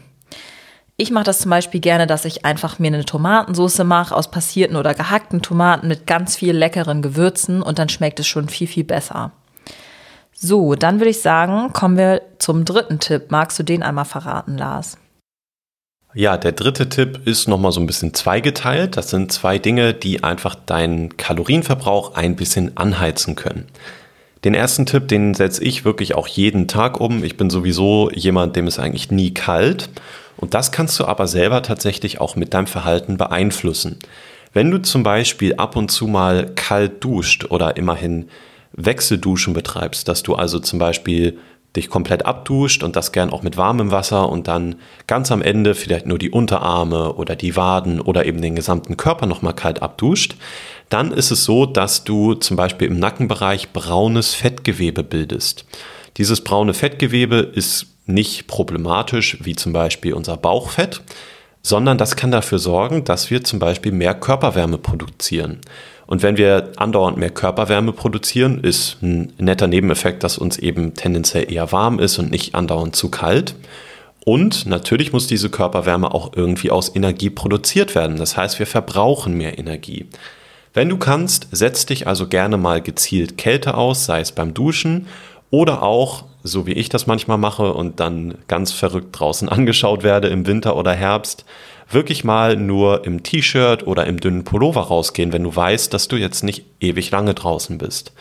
Ich 0.98 1.12
mache 1.12 1.26
das 1.26 1.40
zum 1.40 1.52
Beispiel 1.52 1.82
gerne, 1.82 2.08
dass 2.08 2.24
ich 2.24 2.46
einfach 2.46 2.80
mir 2.80 2.88
eine 2.88 3.04
Tomatensauce 3.04 3.84
mache 3.84 4.16
aus 4.16 4.32
passierten 4.32 4.78
oder 4.78 4.94
gehackten 4.94 5.42
Tomaten 5.42 5.90
mit 5.90 6.08
ganz 6.08 6.38
viel 6.38 6.56
leckeren 6.56 7.02
Gewürzen 7.02 7.62
und 7.62 7.80
dann 7.80 7.90
schmeckt 7.90 8.20
es 8.22 8.28
schon 8.28 8.48
viel, 8.48 8.68
viel 8.68 8.86
besser. 8.86 9.34
So, 10.34 10.76
dann 10.76 11.00
würde 11.00 11.10
ich 11.10 11.22
sagen, 11.22 11.74
kommen 11.74 11.98
wir 11.98 12.22
zum 12.40 12.64
dritten 12.64 13.00
Tipp. 13.00 13.26
Magst 13.30 13.60
du 13.60 13.64
den 13.64 13.84
einmal 13.84 14.06
verraten, 14.06 14.58
Lars? 14.58 14.98
Ja, 16.14 16.38
der 16.38 16.54
dritte 16.54 16.88
Tipp 16.88 17.28
ist 17.28 17.50
nochmal 17.50 17.74
so 17.74 17.82
ein 17.82 17.88
bisschen 17.88 18.14
zweigeteilt. 18.14 18.96
Das 18.96 19.10
sind 19.10 19.34
zwei 19.34 19.58
Dinge, 19.58 19.94
die 19.94 20.24
einfach 20.24 20.56
deinen 20.56 21.18
Kalorienverbrauch 21.18 22.16
ein 22.16 22.38
bisschen 22.38 22.78
anheizen 22.78 23.36
können. 23.36 23.68
Den 24.46 24.54
ersten 24.54 24.86
Tipp, 24.86 25.10
den 25.10 25.34
setze 25.34 25.62
ich 25.62 25.84
wirklich 25.84 26.16
auch 26.16 26.28
jeden 26.28 26.70
Tag 26.70 27.02
um. 27.02 27.24
Ich 27.26 27.36
bin 27.36 27.50
sowieso 27.50 28.10
jemand, 28.12 28.56
dem 28.56 28.68
ist 28.68 28.80
eigentlich 28.80 29.12
nie 29.12 29.34
kalt. 29.34 29.90
Und 30.38 30.54
das 30.54 30.72
kannst 30.72 31.00
du 31.00 31.06
aber 31.06 31.28
selber 31.28 31.62
tatsächlich 31.62 32.20
auch 32.20 32.36
mit 32.36 32.54
deinem 32.54 32.68
Verhalten 32.68 33.18
beeinflussen. 33.18 34.00
Wenn 34.54 34.72
du 34.72 34.82
zum 34.82 35.04
Beispiel 35.04 35.56
ab 35.56 35.76
und 35.76 35.90
zu 35.92 36.08
mal 36.08 36.52
kalt 36.56 37.04
duscht 37.04 37.46
oder 37.50 37.78
immerhin 37.78 38.30
Wechselduschen 38.74 39.54
betreibst, 39.54 40.08
dass 40.08 40.24
du 40.24 40.36
also 40.36 40.60
zum 40.60 40.80
Beispiel 40.80 41.38
dich 41.76 41.90
komplett 41.90 42.26
abduscht 42.26 42.84
und 42.84 42.96
das 42.96 43.12
gern 43.12 43.32
auch 43.32 43.44
mit 43.44 43.58
warmem 43.58 43.92
Wasser 43.92 44.30
und 44.30 44.48
dann 44.48 44.76
ganz 45.08 45.32
am 45.32 45.42
Ende 45.42 45.76
vielleicht 45.76 46.06
nur 46.06 46.18
die 46.18 46.30
Unterarme 46.30 47.14
oder 47.14 47.36
die 47.36 47.56
Waden 47.56 48.00
oder 48.00 48.26
eben 48.26 48.42
den 48.42 48.56
gesamten 48.56 48.98
Körper 48.98 49.26
nochmal 49.26 49.54
kalt 49.54 49.82
abduscht, 49.82 50.36
dann 50.90 51.12
ist 51.12 51.32
es 51.32 51.44
so, 51.44 51.66
dass 51.66 52.04
du 52.04 52.34
zum 52.36 52.56
Beispiel 52.58 52.88
im 52.88 53.00
Nackenbereich 53.00 53.74
braunes 53.74 54.34
Fettgewebe 54.34 55.04
bildest. 55.04 55.66
Dieses 56.18 56.42
braune 56.42 56.74
Fettgewebe 56.74 57.38
ist 57.38 57.88
nicht 58.06 58.48
problematisch 58.48 59.38
wie 59.42 59.56
zum 59.56 59.74
Beispiel 59.74 60.14
unser 60.14 60.38
Bauchfett, 60.38 61.02
sondern 61.62 61.98
das 61.98 62.16
kann 62.16 62.32
dafür 62.32 62.60
sorgen, 62.60 63.04
dass 63.04 63.32
wir 63.32 63.44
zum 63.44 63.60
Beispiel 63.60 63.92
mehr 63.92 64.14
Körperwärme 64.14 64.78
produzieren. 64.78 65.60
Und 66.08 66.22
wenn 66.22 66.38
wir 66.38 66.72
andauernd 66.76 67.18
mehr 67.18 67.32
Körperwärme 67.32 67.92
produzieren, 67.92 68.64
ist 68.64 69.02
ein 69.02 69.34
netter 69.40 69.66
Nebeneffekt, 69.66 70.24
dass 70.24 70.38
uns 70.38 70.60
eben 70.60 70.94
tendenziell 70.94 71.52
eher 71.52 71.72
warm 71.72 71.98
ist 71.98 72.20
und 72.20 72.30
nicht 72.30 72.54
andauernd 72.54 72.96
zu 72.96 73.10
kalt. 73.10 73.56
Und 74.24 74.68
natürlich 74.68 75.12
muss 75.12 75.28
diese 75.28 75.50
Körperwärme 75.50 76.14
auch 76.14 76.34
irgendwie 76.36 76.70
aus 76.70 76.96
Energie 76.96 77.32
produziert 77.32 77.96
werden. 77.96 78.18
Das 78.18 78.38
heißt, 78.38 78.60
wir 78.60 78.68
verbrauchen 78.68 79.36
mehr 79.36 79.58
Energie. 79.58 80.06
Wenn 80.74 80.90
du 80.90 80.98
kannst, 80.98 81.48
setz 81.52 81.86
dich 81.86 82.06
also 82.06 82.28
gerne 82.28 82.58
mal 82.58 82.82
gezielt 82.82 83.38
Kälte 83.38 83.76
aus, 83.76 84.06
sei 84.06 84.20
es 84.20 84.32
beim 84.32 84.54
Duschen 84.54 85.08
oder 85.50 85.84
auch, 85.84 86.26
so 86.44 86.68
wie 86.68 86.74
ich 86.74 86.90
das 86.90 87.08
manchmal 87.08 87.38
mache 87.38 87.74
und 87.74 88.00
dann 88.00 88.36
ganz 88.48 88.72
verrückt 88.72 89.20
draußen 89.20 89.50
angeschaut 89.50 90.04
werde 90.04 90.28
im 90.28 90.48
Winter 90.48 90.76
oder 90.76 90.94
Herbst, 90.94 91.46
wirklich 91.90 92.24
mal 92.24 92.56
nur 92.56 93.06
im 93.06 93.24
T-Shirt 93.24 93.86
oder 93.86 94.08
im 94.08 94.20
dünnen 94.20 94.44
Pullover 94.44 94.82
rausgehen, 94.82 95.34
wenn 95.34 95.44
du 95.44 95.56
weißt, 95.56 95.94
dass 95.94 96.08
du 96.08 96.16
jetzt 96.16 96.44
nicht 96.44 96.66
ewig 96.80 97.12
lange 97.12 97.34
draußen 97.34 97.78
bist. 97.78 98.12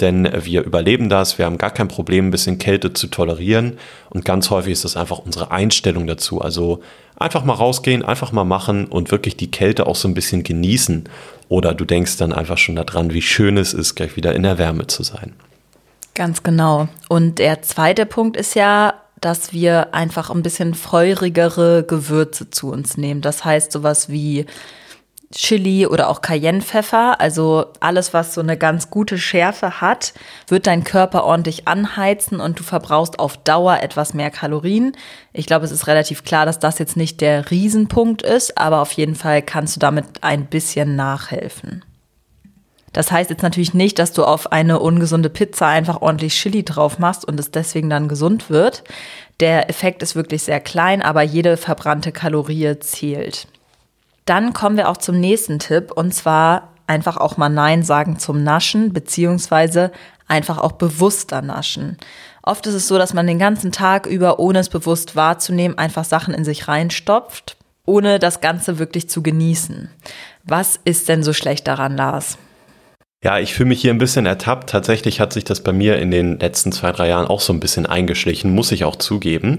Denn 0.00 0.28
wir 0.44 0.62
überleben 0.62 1.08
das, 1.08 1.38
wir 1.38 1.46
haben 1.46 1.56
gar 1.56 1.70
kein 1.70 1.88
Problem, 1.88 2.28
ein 2.28 2.30
bisschen 2.30 2.58
Kälte 2.58 2.92
zu 2.92 3.06
tolerieren. 3.06 3.78
Und 4.10 4.24
ganz 4.24 4.50
häufig 4.50 4.72
ist 4.72 4.84
das 4.84 4.96
einfach 4.96 5.18
unsere 5.18 5.50
Einstellung 5.50 6.06
dazu. 6.06 6.42
Also 6.42 6.82
einfach 7.16 7.44
mal 7.44 7.54
rausgehen, 7.54 8.04
einfach 8.04 8.30
mal 8.30 8.44
machen 8.44 8.86
und 8.86 9.10
wirklich 9.10 9.36
die 9.36 9.50
Kälte 9.50 9.86
auch 9.86 9.96
so 9.96 10.06
ein 10.06 10.14
bisschen 10.14 10.42
genießen. 10.42 11.08
Oder 11.48 11.72
du 11.72 11.86
denkst 11.86 12.18
dann 12.18 12.34
einfach 12.34 12.58
schon 12.58 12.76
daran, 12.76 13.14
wie 13.14 13.22
schön 13.22 13.56
es 13.56 13.72
ist, 13.72 13.94
gleich 13.94 14.16
wieder 14.16 14.34
in 14.34 14.42
der 14.42 14.58
Wärme 14.58 14.86
zu 14.86 15.02
sein. 15.02 15.32
Ganz 16.16 16.42
genau. 16.42 16.88
Und 17.10 17.38
der 17.38 17.60
zweite 17.60 18.06
Punkt 18.06 18.38
ist 18.38 18.54
ja, 18.54 18.94
dass 19.20 19.52
wir 19.52 19.94
einfach 19.94 20.30
ein 20.30 20.42
bisschen 20.42 20.72
feurigere 20.72 21.84
Gewürze 21.84 22.48
zu 22.48 22.70
uns 22.70 22.96
nehmen. 22.96 23.20
Das 23.20 23.44
heißt 23.44 23.70
sowas 23.70 24.08
wie 24.08 24.46
Chili 25.30 25.86
oder 25.86 26.08
auch 26.08 26.22
Cayennepfeffer, 26.22 27.20
also 27.20 27.66
alles, 27.80 28.14
was 28.14 28.32
so 28.32 28.40
eine 28.40 28.56
ganz 28.56 28.88
gute 28.88 29.18
Schärfe 29.18 29.82
hat, 29.82 30.14
wird 30.48 30.66
dein 30.66 30.84
Körper 30.84 31.24
ordentlich 31.24 31.68
anheizen 31.68 32.40
und 32.40 32.58
du 32.58 32.62
verbrauchst 32.62 33.18
auf 33.18 33.36
Dauer 33.36 33.80
etwas 33.82 34.14
mehr 34.14 34.30
Kalorien. 34.30 34.96
Ich 35.34 35.44
glaube, 35.44 35.66
es 35.66 35.70
ist 35.70 35.86
relativ 35.86 36.24
klar, 36.24 36.46
dass 36.46 36.58
das 36.58 36.78
jetzt 36.78 36.96
nicht 36.96 37.20
der 37.20 37.50
Riesenpunkt 37.50 38.22
ist, 38.22 38.56
aber 38.56 38.80
auf 38.80 38.92
jeden 38.92 39.16
Fall 39.16 39.42
kannst 39.42 39.76
du 39.76 39.80
damit 39.80 40.06
ein 40.22 40.46
bisschen 40.46 40.96
nachhelfen. 40.96 41.84
Das 42.96 43.12
heißt 43.12 43.28
jetzt 43.28 43.42
natürlich 43.42 43.74
nicht, 43.74 43.98
dass 43.98 44.14
du 44.14 44.24
auf 44.24 44.52
eine 44.52 44.80
ungesunde 44.80 45.28
Pizza 45.28 45.66
einfach 45.66 46.00
ordentlich 46.00 46.32
Chili 46.32 46.64
drauf 46.64 46.98
machst 46.98 47.26
und 47.26 47.38
es 47.38 47.50
deswegen 47.50 47.90
dann 47.90 48.08
gesund 48.08 48.48
wird. 48.48 48.84
Der 49.38 49.68
Effekt 49.68 50.02
ist 50.02 50.16
wirklich 50.16 50.44
sehr 50.44 50.60
klein, 50.60 51.02
aber 51.02 51.20
jede 51.20 51.58
verbrannte 51.58 52.10
Kalorie 52.10 52.78
zählt. 52.80 53.48
Dann 54.24 54.54
kommen 54.54 54.78
wir 54.78 54.88
auch 54.88 54.96
zum 54.96 55.20
nächsten 55.20 55.58
Tipp 55.58 55.92
und 55.92 56.14
zwar 56.14 56.72
einfach 56.86 57.18
auch 57.18 57.36
mal 57.36 57.50
Nein 57.50 57.82
sagen 57.82 58.18
zum 58.18 58.42
Naschen, 58.42 58.94
beziehungsweise 58.94 59.92
einfach 60.26 60.56
auch 60.56 60.72
bewusster 60.72 61.42
naschen. 61.42 61.98
Oft 62.42 62.66
ist 62.66 62.72
es 62.72 62.88
so, 62.88 62.96
dass 62.96 63.12
man 63.12 63.26
den 63.26 63.38
ganzen 63.38 63.72
Tag 63.72 64.06
über, 64.06 64.38
ohne 64.38 64.60
es 64.60 64.70
bewusst 64.70 65.16
wahrzunehmen, 65.16 65.76
einfach 65.76 66.06
Sachen 66.06 66.32
in 66.32 66.46
sich 66.46 66.66
reinstopft, 66.66 67.58
ohne 67.84 68.18
das 68.18 68.40
Ganze 68.40 68.78
wirklich 68.78 69.10
zu 69.10 69.22
genießen. 69.22 69.90
Was 70.44 70.80
ist 70.86 71.10
denn 71.10 71.22
so 71.22 71.34
schlecht 71.34 71.68
daran, 71.68 71.94
Lars? 71.94 72.38
Ja, 73.24 73.38
ich 73.38 73.54
fühle 73.54 73.70
mich 73.70 73.80
hier 73.80 73.92
ein 73.92 73.98
bisschen 73.98 74.26
ertappt. 74.26 74.70
Tatsächlich 74.70 75.20
hat 75.20 75.32
sich 75.32 75.44
das 75.44 75.60
bei 75.60 75.72
mir 75.72 75.98
in 75.98 76.10
den 76.10 76.38
letzten 76.38 76.70
zwei, 76.70 76.92
drei 76.92 77.08
Jahren 77.08 77.26
auch 77.26 77.40
so 77.40 77.52
ein 77.52 77.60
bisschen 77.60 77.86
eingeschlichen, 77.86 78.54
muss 78.54 78.72
ich 78.72 78.84
auch 78.84 78.96
zugeben. 78.96 79.58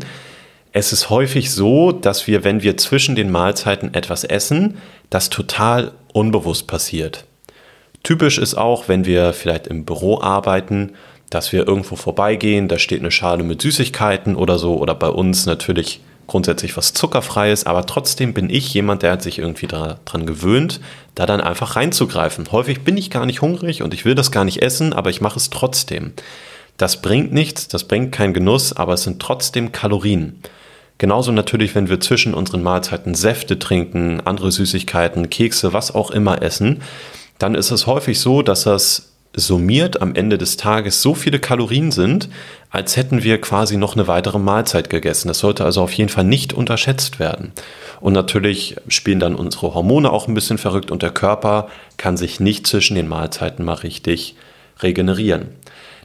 Es 0.74 0.94
ist 0.94 1.10
häufig 1.10 1.52
so, 1.52 1.92
dass 1.92 2.28
wir, 2.28 2.44
wenn 2.44 2.62
wir 2.62 2.78
zwischen 2.78 3.16
den 3.16 3.32
Mahlzeiten 3.32 3.94
etwas 3.94 4.24
essen, 4.24 4.78
das 5.10 5.30
total 5.30 5.92
unbewusst 6.14 6.68
passiert. 6.68 7.26
Typisch 8.04 8.38
ist 8.38 8.56
auch, 8.56 8.88
wenn 8.88 9.06
wir 9.06 9.34
vielleicht 9.34 9.68
im 9.68 9.86
Büro 9.86 10.22
arbeiten, 10.22 10.94
dass 11.30 11.52
wir 11.52 11.68
irgendwo 11.68 11.96
vorbeigehen, 11.96 12.68
da 12.68 12.78
steht 12.78 13.00
eine 13.00 13.12
Schale 13.12 13.44
mit 13.44 13.62
Süßigkeiten 13.62 14.36
oder 14.36 14.60
so, 14.60 14.78
oder 14.78 14.96
bei 14.96 15.10
uns 15.10 15.46
natürlich 15.46 16.00
grundsätzlich 16.28 16.78
was 16.78 16.94
Zuckerfreies, 16.94 17.66
aber 17.66 17.86
trotzdem 17.86 18.34
bin 18.34 18.50
ich 18.50 18.74
jemand, 18.74 19.02
der 19.02 19.14
hat 19.14 19.22
sich 19.22 19.40
irgendwie 19.40 19.68
daran 19.68 20.26
gewöhnt, 20.26 20.82
da 21.16 21.26
dann 21.26 21.42
einfach 21.42 21.76
reinzugreifen. 21.76 22.52
Häufig 22.52 22.84
bin 22.84 22.98
ich 22.98 23.10
gar 23.10 23.26
nicht 23.26 23.42
hungrig 23.42 23.82
und 23.82 23.94
ich 23.94 24.06
will 24.06 24.14
das 24.14 24.32
gar 24.32 24.44
nicht 24.44 24.62
essen, 24.62 24.94
aber 24.94 25.10
ich 25.10 25.22
mache 25.22 25.40
es 25.40 25.50
trotzdem. 25.50 26.14
Das 26.76 27.02
bringt 27.02 27.34
nichts, 27.34 27.68
das 27.68 27.86
bringt 27.86 28.12
keinen 28.12 28.34
Genuss, 28.34 28.74
aber 28.74 28.94
es 28.94 29.04
sind 29.04 29.22
trotzdem 29.22 29.72
Kalorien. 29.72 30.42
Genauso 31.00 31.32
natürlich, 31.32 31.76
wenn 31.76 31.90
wir 31.90 32.00
zwischen 32.00 32.34
unseren 32.34 32.64
Mahlzeiten 32.64 33.16
Säfte 33.16 33.60
trinken, 33.60 34.22
andere 34.26 34.52
Süßigkeiten, 34.52 35.30
Kekse, 35.30 35.74
was 35.74 35.94
auch 35.94 36.12
immer 36.12 36.42
essen, 36.42 36.82
dann 37.40 37.56
ist 37.56 37.72
es 37.72 37.86
häufig 37.86 38.20
so, 38.20 38.42
dass 38.42 38.64
das 38.64 39.12
summiert 39.38 40.01
am 40.01 40.15
Ende 40.15 40.38
des 40.38 40.58
Tages 40.58 41.01
so 41.01 41.13
viele 41.13 41.39
Kalorien 41.39 41.91
sind, 41.91 42.27
als 42.72 42.98
hätten 42.98 43.24
wir 43.24 43.39
quasi 43.39 43.77
noch 43.77 43.96
eine 43.96 44.08
weitere 44.08 44.39
Mahlzeit 44.39 44.89
gegessen. 44.89 45.27
Das 45.27 45.39
sollte 45.39 45.63
also 45.63 45.84
auf 45.84 45.94
jeden 45.94 46.10
Fall 46.10 46.24
nicht 46.24 46.53
unterschätzt 46.53 47.20
werden. 47.20 47.53
Und 48.01 48.13
natürlich 48.13 48.75
spielen 48.88 49.20
dann 49.20 49.36
unsere 49.36 49.74
Hormone 49.75 50.12
auch 50.12 50.27
ein 50.27 50.34
bisschen 50.34 50.58
verrückt 50.58 50.91
und 50.91 51.03
der 51.03 51.12
Körper 51.12 51.70
kann 51.98 52.17
sich 52.17 52.39
nicht 52.39 52.65
zwischen 52.67 52.96
den 52.96 53.08
Mahlzeiten 53.08 53.63
mal 53.63 53.75
richtig 53.75 54.36
regenerieren. 54.82 55.50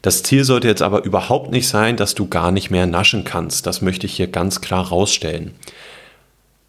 Das 0.02 0.22
Ziel 0.22 0.44
sollte 0.44 0.68
jetzt 0.68 0.82
aber 0.82 1.04
überhaupt 1.04 1.52
nicht 1.52 1.68
sein, 1.68 1.96
dass 1.96 2.14
du 2.14 2.28
gar 2.28 2.50
nicht 2.50 2.70
mehr 2.70 2.86
naschen 2.86 3.24
kannst. 3.24 3.66
Das 3.66 3.80
möchte 3.80 4.06
ich 4.06 4.14
hier 4.14 4.26
ganz 4.26 4.60
klar 4.60 4.88
rausstellen. 4.88 5.54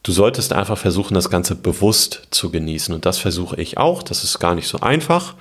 Du 0.04 0.12
solltest 0.12 0.52
einfach 0.52 0.78
versuchen, 0.78 1.14
das 1.14 1.30
Ganze 1.30 1.56
bewusst 1.56 2.28
zu 2.30 2.52
genießen. 2.52 2.94
Und 2.94 3.06
das 3.06 3.18
versuche 3.18 3.60
ich 3.60 3.78
auch. 3.78 4.04
Das 4.04 4.24
ist 4.26 4.38
gar 4.40 4.54
nicht 4.54 4.68
so 4.68 4.82
einfach. 4.82 5.36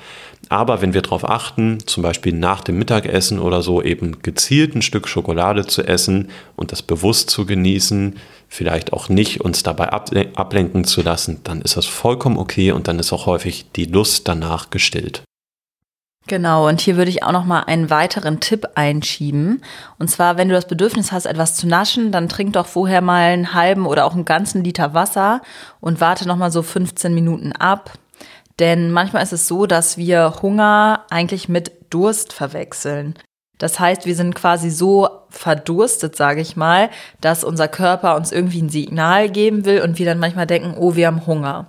Aber 0.52 0.82
wenn 0.82 0.92
wir 0.92 1.00
darauf 1.00 1.26
achten, 1.26 1.78
zum 1.86 2.02
Beispiel 2.02 2.34
nach 2.34 2.60
dem 2.60 2.76
Mittagessen 2.78 3.38
oder 3.38 3.62
so 3.62 3.80
eben 3.82 4.20
gezielt 4.20 4.74
ein 4.74 4.82
Stück 4.82 5.08
Schokolade 5.08 5.66
zu 5.66 5.82
essen 5.82 6.28
und 6.56 6.72
das 6.72 6.82
bewusst 6.82 7.30
zu 7.30 7.46
genießen, 7.46 8.16
vielleicht 8.48 8.92
auch 8.92 9.08
nicht 9.08 9.40
uns 9.40 9.62
dabei 9.62 9.88
ablenken 9.88 10.84
zu 10.84 11.00
lassen, 11.00 11.40
dann 11.42 11.62
ist 11.62 11.78
das 11.78 11.86
vollkommen 11.86 12.36
okay 12.36 12.70
und 12.70 12.86
dann 12.86 12.98
ist 12.98 13.14
auch 13.14 13.24
häufig 13.24 13.64
die 13.76 13.86
Lust 13.86 14.28
danach 14.28 14.68
gestillt. 14.68 15.22
Genau, 16.26 16.68
und 16.68 16.82
hier 16.82 16.98
würde 16.98 17.10
ich 17.10 17.22
auch 17.22 17.32
noch 17.32 17.46
mal 17.46 17.60
einen 17.60 17.88
weiteren 17.88 18.38
Tipp 18.38 18.68
einschieben. 18.74 19.62
Und 19.98 20.08
zwar, 20.08 20.36
wenn 20.36 20.50
du 20.50 20.54
das 20.54 20.68
Bedürfnis 20.68 21.12
hast, 21.12 21.24
etwas 21.24 21.56
zu 21.56 21.66
naschen, 21.66 22.12
dann 22.12 22.28
trink 22.28 22.52
doch 22.52 22.66
vorher 22.66 23.00
mal 23.00 23.32
einen 23.32 23.54
halben 23.54 23.86
oder 23.86 24.04
auch 24.04 24.12
einen 24.12 24.26
ganzen 24.26 24.62
Liter 24.62 24.92
Wasser 24.92 25.40
und 25.80 26.02
warte 26.02 26.28
noch 26.28 26.36
mal 26.36 26.52
so 26.52 26.60
15 26.60 27.14
Minuten 27.14 27.52
ab. 27.52 27.92
Denn 28.58 28.90
manchmal 28.90 29.22
ist 29.22 29.32
es 29.32 29.48
so, 29.48 29.66
dass 29.66 29.96
wir 29.96 30.34
Hunger 30.42 31.04
eigentlich 31.10 31.48
mit 31.48 31.72
Durst 31.90 32.32
verwechseln. 32.32 33.14
Das 33.58 33.78
heißt, 33.78 34.06
wir 34.06 34.16
sind 34.16 34.34
quasi 34.34 34.70
so 34.70 35.08
verdurstet, 35.30 36.16
sage 36.16 36.40
ich 36.40 36.56
mal, 36.56 36.90
dass 37.20 37.44
unser 37.44 37.68
Körper 37.68 38.16
uns 38.16 38.32
irgendwie 38.32 38.60
ein 38.60 38.68
Signal 38.68 39.30
geben 39.30 39.64
will 39.64 39.82
und 39.82 39.98
wir 39.98 40.06
dann 40.06 40.18
manchmal 40.18 40.46
denken, 40.46 40.74
oh, 40.76 40.96
wir 40.96 41.06
haben 41.06 41.26
Hunger. 41.26 41.68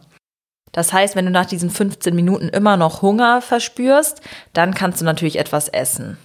Das 0.71 0.91
heißt, 0.91 1.15
wenn 1.15 1.25
du 1.25 1.31
nach 1.31 1.45
diesen 1.45 1.69
15 1.69 2.15
Minuten 2.15 2.49
immer 2.49 2.77
noch 2.77 3.03
Hunger 3.03 3.41
verspürst, 3.41 4.21
dann 4.53 4.73
kannst 4.73 5.01
du 5.01 5.05
natürlich 5.05 5.37
etwas 5.37 5.69
essen. 5.69 6.17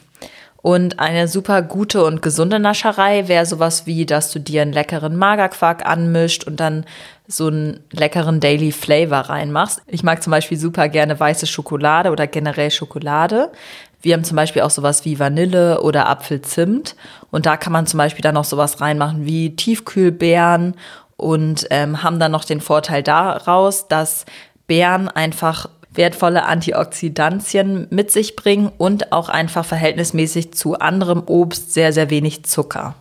Und 0.60 0.98
eine 0.98 1.28
super 1.28 1.62
gute 1.62 2.04
und 2.04 2.20
gesunde 2.20 2.58
Nascherei 2.58 3.28
wäre 3.28 3.46
sowas 3.46 3.86
wie, 3.86 4.06
dass 4.06 4.32
du 4.32 4.40
dir 4.40 4.62
einen 4.62 4.72
leckeren 4.72 5.16
Magerquark 5.16 5.86
anmischt 5.86 6.44
und 6.44 6.58
dann 6.58 6.84
so 7.28 7.46
einen 7.46 7.80
leckeren 7.92 8.40
Daily 8.40 8.72
Flavor 8.72 9.20
reinmachst. 9.20 9.82
Ich 9.86 10.02
mag 10.02 10.22
zum 10.22 10.32
Beispiel 10.32 10.58
super 10.58 10.88
gerne 10.88 11.18
weiße 11.18 11.46
Schokolade 11.46 12.10
oder 12.10 12.26
generell 12.26 12.70
Schokolade. 12.70 13.52
Wir 14.00 14.14
haben 14.14 14.24
zum 14.24 14.36
Beispiel 14.36 14.62
auch 14.62 14.70
sowas 14.70 15.04
wie 15.04 15.18
Vanille 15.18 15.80
oder 15.82 16.08
Apfelzimt. 16.08 16.96
Und 17.30 17.46
da 17.46 17.56
kann 17.56 17.72
man 17.72 17.86
zum 17.86 17.98
Beispiel 17.98 18.22
dann 18.22 18.34
noch 18.34 18.44
sowas 18.44 18.80
reinmachen 18.80 19.26
wie 19.26 19.54
Tiefkühlbeeren 19.54 20.74
und 21.16 21.66
ähm, 21.70 22.02
haben 22.02 22.18
dann 22.18 22.32
noch 22.32 22.44
den 22.44 22.60
Vorteil 22.60 23.02
daraus, 23.02 23.88
dass 23.88 24.24
Beeren 24.66 25.08
einfach 25.08 25.68
wertvolle 25.98 26.46
Antioxidantien 26.46 27.88
mit 27.90 28.10
sich 28.10 28.36
bringen 28.36 28.70
und 28.78 29.12
auch 29.12 29.28
einfach 29.28 29.66
verhältnismäßig 29.66 30.54
zu 30.54 30.78
anderem 30.78 31.24
Obst 31.26 31.74
sehr, 31.74 31.92
sehr 31.92 32.08
wenig 32.08 32.44
Zucker. 32.44 32.94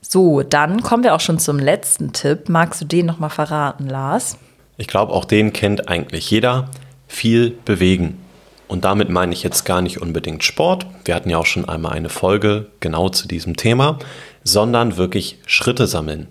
So, 0.00 0.42
dann 0.42 0.82
kommen 0.82 1.02
wir 1.02 1.14
auch 1.14 1.20
schon 1.20 1.38
zum 1.38 1.58
letzten 1.58 2.12
Tipp. 2.12 2.48
Magst 2.48 2.80
du 2.80 2.84
den 2.86 3.04
nochmal 3.04 3.30
verraten, 3.30 3.88
Lars? 3.88 4.38
Ich 4.76 4.86
glaube, 4.86 5.12
auch 5.12 5.24
den 5.24 5.52
kennt 5.52 5.88
eigentlich 5.88 6.30
jeder. 6.30 6.70
Viel 7.08 7.50
bewegen. 7.64 8.20
Und 8.68 8.84
damit 8.84 9.10
meine 9.10 9.32
ich 9.32 9.42
jetzt 9.42 9.64
gar 9.64 9.82
nicht 9.82 10.00
unbedingt 10.00 10.44
Sport. 10.44 10.86
Wir 11.04 11.14
hatten 11.14 11.30
ja 11.30 11.38
auch 11.38 11.46
schon 11.46 11.68
einmal 11.68 11.92
eine 11.92 12.08
Folge 12.08 12.70
genau 12.80 13.08
zu 13.08 13.28
diesem 13.28 13.56
Thema, 13.56 13.98
sondern 14.42 14.96
wirklich 14.96 15.38
Schritte 15.46 15.86
sammeln 15.86 16.28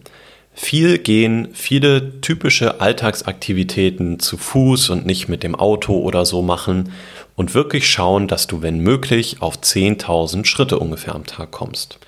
viel 0.54 1.00
gehen, 1.00 1.50
viele 1.54 2.22
typische 2.22 2.80
Alltagsaktivitäten 2.80 4.20
zu 4.20 4.38
Fuß 4.38 4.90
und 4.92 5.06
nicht 5.06 5.28
mit 5.28 5.44
dem 5.44 5.56
Auto 5.56 6.00
oder 6.00 6.26
so 6.26 6.42
machen 6.42 6.92
und 7.36 7.56
wirklich 7.56 7.90
schauen, 7.90 8.28
dass 8.28 8.48
du, 8.48 8.62
wenn 8.62 8.80
möglich, 8.80 9.38
auf 9.40 9.58
10.000 9.58 10.46
Schritte 10.46 10.80
ungefähr 10.80 11.16
am 11.16 11.26
Tag 11.26 11.52
kommst. 11.52 12.00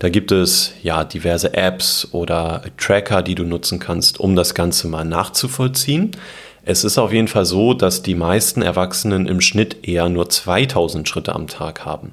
Da 0.00 0.08
gibt 0.08 0.32
es 0.32 0.74
ja 0.82 1.04
diverse 1.04 1.54
Apps 1.54 2.08
oder 2.12 2.62
Tracker, 2.76 3.22
die 3.22 3.36
du 3.36 3.44
nutzen 3.44 3.78
kannst, 3.78 4.18
um 4.18 4.34
das 4.34 4.54
Ganze 4.54 4.88
mal 4.88 5.04
nachzuvollziehen. 5.04 6.10
Es 6.64 6.82
ist 6.82 6.98
auf 6.98 7.12
jeden 7.12 7.28
Fall 7.28 7.44
so, 7.44 7.74
dass 7.74 8.02
die 8.02 8.14
meisten 8.14 8.62
Erwachsenen 8.62 9.26
im 9.28 9.40
Schnitt 9.40 9.86
eher 9.86 10.08
nur 10.08 10.28
2000 10.28 11.08
Schritte 11.08 11.34
am 11.34 11.46
Tag 11.46 11.84
haben. 11.84 12.12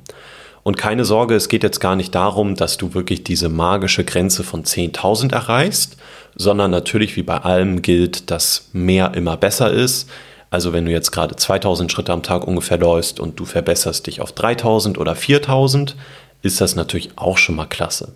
Und 0.63 0.77
keine 0.77 1.06
Sorge, 1.06 1.36
es 1.36 1.50
geht 1.50 1.63
jetzt 1.63 1.80
gar 1.80 1.96
nicht 1.96 2.13
darum, 2.13 2.56
dass 2.56 2.77
du 2.77 2.94
wirklich 2.94 3.24
diese 3.24 3.50
magische 3.50 4.06
Grenze 4.06 4.44
von 4.44 4.63
10.000 4.63 5.34
erreichst, 5.34 5.98
sondern 6.36 6.72
natürlich 6.72 7.15
wie 7.15 7.24
bei 7.24 7.38
allem 7.38 7.82
gilt, 7.82 8.30
dass 8.30 8.70
mehr 8.74 9.13
immer 9.15 9.38
besser 9.38 9.72
ist. 9.72 10.10
Also 10.51 10.74
wenn 10.74 10.86
du 10.86 10.91
jetzt 10.91 11.12
gerade 11.12 11.36
2000 11.36 11.91
Schritte 11.91 12.12
am 12.12 12.24
Tag 12.24 12.46
ungefähr 12.46 12.77
läufst 12.77 13.20
und 13.20 13.39
du 13.39 13.46
verbesserst 13.46 14.06
dich 14.06 14.22
auf 14.22 14.34
3000 14.34 14.98
oder 14.98 15.15
4000, 15.15 15.96
ist 16.44 16.62
das 16.62 16.75
natürlich 16.75 17.12
auch 17.15 17.38
schon 17.38 17.56
mal 17.56 17.65
klasse. 17.65 18.13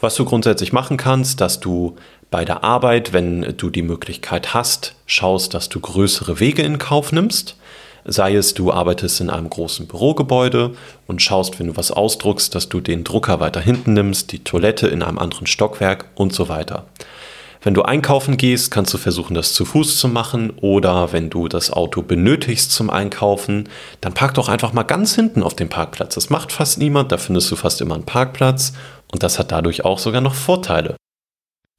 Was 0.00 0.14
du 0.16 0.24
grundsätzlich 0.24 0.72
machen 0.72 0.96
kannst, 0.96 1.40
dass 1.40 1.60
du 1.60 1.96
bei 2.30 2.44
der 2.44 2.64
Arbeit, 2.64 3.12
wenn 3.12 3.54
du 3.56 3.70
die 3.70 3.82
Möglichkeit 3.82 4.54
hast, 4.54 4.94
schaust, 5.06 5.54
dass 5.54 5.68
du 5.68 5.80
größere 5.80 6.40
Wege 6.40 6.62
in 6.62 6.78
Kauf 6.78 7.12
nimmst. 7.12 7.56
Sei 8.04 8.34
es, 8.34 8.54
du 8.54 8.72
arbeitest 8.72 9.20
in 9.20 9.30
einem 9.30 9.50
großen 9.50 9.86
Bürogebäude 9.86 10.74
und 11.06 11.22
schaust, 11.22 11.58
wenn 11.58 11.68
du 11.68 11.76
was 11.76 11.90
ausdruckst, 11.90 12.54
dass 12.54 12.68
du 12.68 12.80
den 12.80 13.04
Drucker 13.04 13.40
weiter 13.40 13.60
hinten 13.60 13.92
nimmst, 13.92 14.32
die 14.32 14.44
Toilette 14.44 14.88
in 14.88 15.02
einem 15.02 15.18
anderen 15.18 15.46
Stockwerk 15.46 16.06
und 16.14 16.32
so 16.32 16.48
weiter. 16.48 16.86
Wenn 17.62 17.74
du 17.74 17.82
einkaufen 17.82 18.38
gehst, 18.38 18.70
kannst 18.70 18.94
du 18.94 18.98
versuchen, 18.98 19.34
das 19.34 19.52
zu 19.52 19.66
Fuß 19.66 19.98
zu 19.98 20.08
machen 20.08 20.50
oder 20.62 21.12
wenn 21.12 21.28
du 21.28 21.46
das 21.46 21.70
Auto 21.70 22.00
benötigst 22.00 22.72
zum 22.72 22.88
Einkaufen, 22.88 23.68
dann 24.00 24.14
park 24.14 24.32
doch 24.34 24.48
einfach 24.48 24.72
mal 24.72 24.84
ganz 24.84 25.14
hinten 25.14 25.42
auf 25.42 25.54
dem 25.54 25.68
Parkplatz. 25.68 26.14
Das 26.14 26.30
macht 26.30 26.52
fast 26.52 26.78
niemand, 26.78 27.12
da 27.12 27.18
findest 27.18 27.50
du 27.50 27.56
fast 27.56 27.82
immer 27.82 27.96
einen 27.96 28.06
Parkplatz 28.06 28.72
und 29.12 29.22
das 29.22 29.38
hat 29.38 29.52
dadurch 29.52 29.84
auch 29.84 29.98
sogar 29.98 30.22
noch 30.22 30.34
Vorteile. 30.34 30.96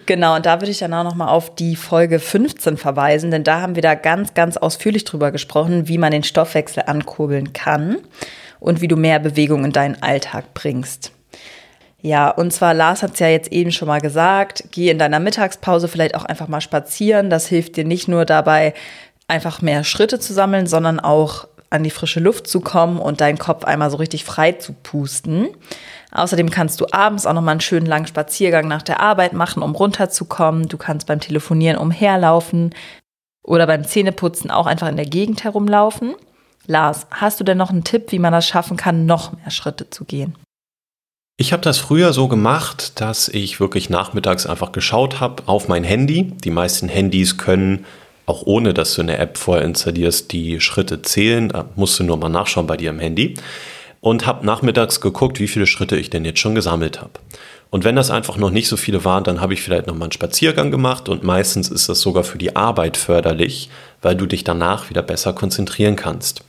Genau, 0.05 0.35
und 0.35 0.45
da 0.45 0.59
würde 0.59 0.71
ich 0.71 0.79
dann 0.79 0.93
auch 0.93 1.03
nochmal 1.03 1.29
auf 1.29 1.53
die 1.55 1.75
Folge 1.75 2.19
15 2.19 2.77
verweisen, 2.77 3.31
denn 3.31 3.43
da 3.43 3.61
haben 3.61 3.75
wir 3.75 3.81
da 3.81 3.95
ganz, 3.95 4.33
ganz 4.33 4.57
ausführlich 4.57 5.03
drüber 5.03 5.31
gesprochen, 5.31 5.87
wie 5.87 5.97
man 5.97 6.11
den 6.11 6.23
Stoffwechsel 6.23 6.83
ankurbeln 6.87 7.53
kann 7.53 7.97
und 8.59 8.81
wie 8.81 8.87
du 8.87 8.95
mehr 8.95 9.19
Bewegung 9.19 9.63
in 9.65 9.71
deinen 9.71 10.01
Alltag 10.01 10.53
bringst. 10.53 11.11
Ja, 12.01 12.29
und 12.29 12.51
zwar, 12.51 12.73
Lars 12.73 13.03
hat 13.03 13.13
es 13.13 13.19
ja 13.19 13.27
jetzt 13.27 13.51
eben 13.51 13.71
schon 13.71 13.87
mal 13.87 14.01
gesagt, 14.01 14.63
geh 14.71 14.89
in 14.89 14.97
deiner 14.97 15.19
Mittagspause 15.19 15.87
vielleicht 15.87 16.15
auch 16.15 16.25
einfach 16.25 16.47
mal 16.47 16.61
spazieren. 16.61 17.29
Das 17.29 17.45
hilft 17.45 17.77
dir 17.77 17.85
nicht 17.85 18.07
nur 18.07 18.25
dabei, 18.25 18.73
einfach 19.27 19.61
mehr 19.61 19.83
Schritte 19.83 20.19
zu 20.19 20.33
sammeln, 20.33 20.65
sondern 20.65 20.99
auch 20.99 21.47
an 21.71 21.83
die 21.83 21.89
frische 21.89 22.19
Luft 22.19 22.47
zu 22.47 22.59
kommen 22.59 22.99
und 22.99 23.21
deinen 23.21 23.39
Kopf 23.39 23.63
einmal 23.63 23.89
so 23.89 23.97
richtig 23.97 24.23
frei 24.23 24.51
zu 24.51 24.73
pusten. 24.73 25.47
Außerdem 26.11 26.51
kannst 26.51 26.81
du 26.81 26.85
abends 26.91 27.25
auch 27.25 27.33
nochmal 27.33 27.53
einen 27.53 27.61
schönen 27.61 27.85
langen 27.85 28.07
Spaziergang 28.07 28.67
nach 28.67 28.81
der 28.81 28.99
Arbeit 28.99 29.33
machen, 29.33 29.63
um 29.63 29.73
runterzukommen. 29.73 30.67
Du 30.67 30.77
kannst 30.77 31.07
beim 31.07 31.21
Telefonieren 31.21 31.77
umherlaufen 31.77 32.75
oder 33.41 33.65
beim 33.65 33.85
Zähneputzen 33.85 34.51
auch 34.51 34.67
einfach 34.67 34.89
in 34.89 34.97
der 34.97 35.05
Gegend 35.05 35.43
herumlaufen. 35.43 36.13
Lars, 36.67 37.07
hast 37.09 37.39
du 37.39 37.43
denn 37.43 37.57
noch 37.57 37.71
einen 37.71 37.83
Tipp, 37.83 38.11
wie 38.11 38.19
man 38.19 38.33
das 38.33 38.45
schaffen 38.45 38.77
kann, 38.77 39.05
noch 39.05 39.33
mehr 39.37 39.49
Schritte 39.49 39.89
zu 39.89 40.05
gehen? 40.05 40.35
Ich 41.37 41.53
habe 41.53 41.63
das 41.63 41.79
früher 41.79 42.13
so 42.13 42.27
gemacht, 42.27 43.01
dass 43.01 43.27
ich 43.27 43.59
wirklich 43.59 43.89
nachmittags 43.89 44.45
einfach 44.45 44.71
geschaut 44.71 45.19
habe 45.19 45.43
auf 45.47 45.67
mein 45.67 45.83
Handy. 45.83 46.33
Die 46.43 46.51
meisten 46.51 46.87
Handys 46.87 47.37
können, 47.37 47.85
auch 48.25 48.43
ohne 48.45 48.73
dass 48.73 48.95
du 48.95 49.01
eine 49.01 49.17
App 49.17 49.37
vorher 49.37 49.65
installierst, 49.65 50.31
die 50.31 50.59
Schritte 50.59 51.01
zählen. 51.01 51.49
Da 51.49 51.65
musst 51.75 51.99
du 51.99 52.03
nur 52.03 52.17
mal 52.17 52.29
nachschauen 52.29 52.67
bei 52.67 52.77
dir 52.77 52.91
im 52.91 52.99
Handy 52.99 53.35
und 54.01 54.25
habe 54.25 54.45
nachmittags 54.45 55.01
geguckt, 55.01 55.39
wie 55.39 55.47
viele 55.47 55.67
Schritte 55.67 55.95
ich 55.95 56.09
denn 56.09 56.25
jetzt 56.25 56.39
schon 56.39 56.55
gesammelt 56.55 57.01
habe. 57.01 57.13
Und 57.69 57.85
wenn 57.85 57.95
das 57.95 58.11
einfach 58.11 58.35
noch 58.35 58.49
nicht 58.49 58.67
so 58.67 58.75
viele 58.75 59.05
waren, 59.05 59.23
dann 59.23 59.39
habe 59.39 59.53
ich 59.53 59.61
vielleicht 59.61 59.87
noch 59.87 59.95
mal 59.95 60.05
einen 60.05 60.11
Spaziergang 60.11 60.71
gemacht 60.71 61.07
und 61.07 61.23
meistens 61.23 61.69
ist 61.69 61.87
das 61.87 62.01
sogar 62.01 62.25
für 62.25 62.37
die 62.37 62.55
Arbeit 62.55 62.97
förderlich, 62.97 63.69
weil 64.01 64.15
du 64.15 64.25
dich 64.25 64.43
danach 64.43 64.89
wieder 64.89 65.01
besser 65.01 65.31
konzentrieren 65.31 65.95
kannst. 65.95 66.43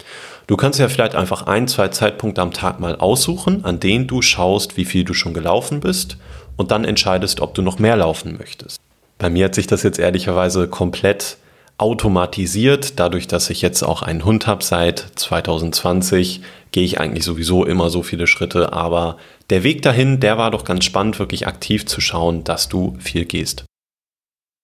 Du 0.48 0.56
kannst 0.56 0.80
ja 0.80 0.88
vielleicht 0.88 1.14
einfach 1.14 1.46
ein, 1.46 1.68
zwei 1.68 1.88
Zeitpunkte 1.88 2.42
am 2.42 2.50
Tag 2.50 2.80
mal 2.80 2.96
aussuchen, 2.96 3.64
an 3.64 3.78
denen 3.78 4.08
du 4.08 4.20
schaust, 4.20 4.76
wie 4.76 4.84
viel 4.84 5.04
du 5.04 5.14
schon 5.14 5.32
gelaufen 5.32 5.78
bist 5.78 6.16
und 6.56 6.72
dann 6.72 6.84
entscheidest, 6.84 7.40
ob 7.40 7.54
du 7.54 7.62
noch 7.62 7.78
mehr 7.78 7.96
laufen 7.96 8.36
möchtest. 8.36 8.80
Bei 9.18 9.30
mir 9.30 9.44
hat 9.44 9.54
sich 9.54 9.68
das 9.68 9.84
jetzt 9.84 10.00
ehrlicherweise 10.00 10.66
komplett 10.66 11.36
automatisiert. 11.82 13.00
Dadurch, 13.00 13.26
dass 13.26 13.50
ich 13.50 13.60
jetzt 13.60 13.82
auch 13.82 14.02
einen 14.02 14.24
Hund 14.24 14.46
habe 14.46 14.62
seit 14.62 15.04
2020, 15.16 16.40
gehe 16.70 16.84
ich 16.84 17.00
eigentlich 17.00 17.24
sowieso 17.24 17.64
immer 17.64 17.90
so 17.90 18.04
viele 18.04 18.28
Schritte. 18.28 18.72
Aber 18.72 19.16
der 19.50 19.64
Weg 19.64 19.82
dahin, 19.82 20.20
der 20.20 20.38
war 20.38 20.52
doch 20.52 20.64
ganz 20.64 20.84
spannend, 20.84 21.18
wirklich 21.18 21.48
aktiv 21.48 21.84
zu 21.84 22.00
schauen, 22.00 22.44
dass 22.44 22.68
du 22.68 22.96
viel 23.00 23.24
gehst. 23.24 23.64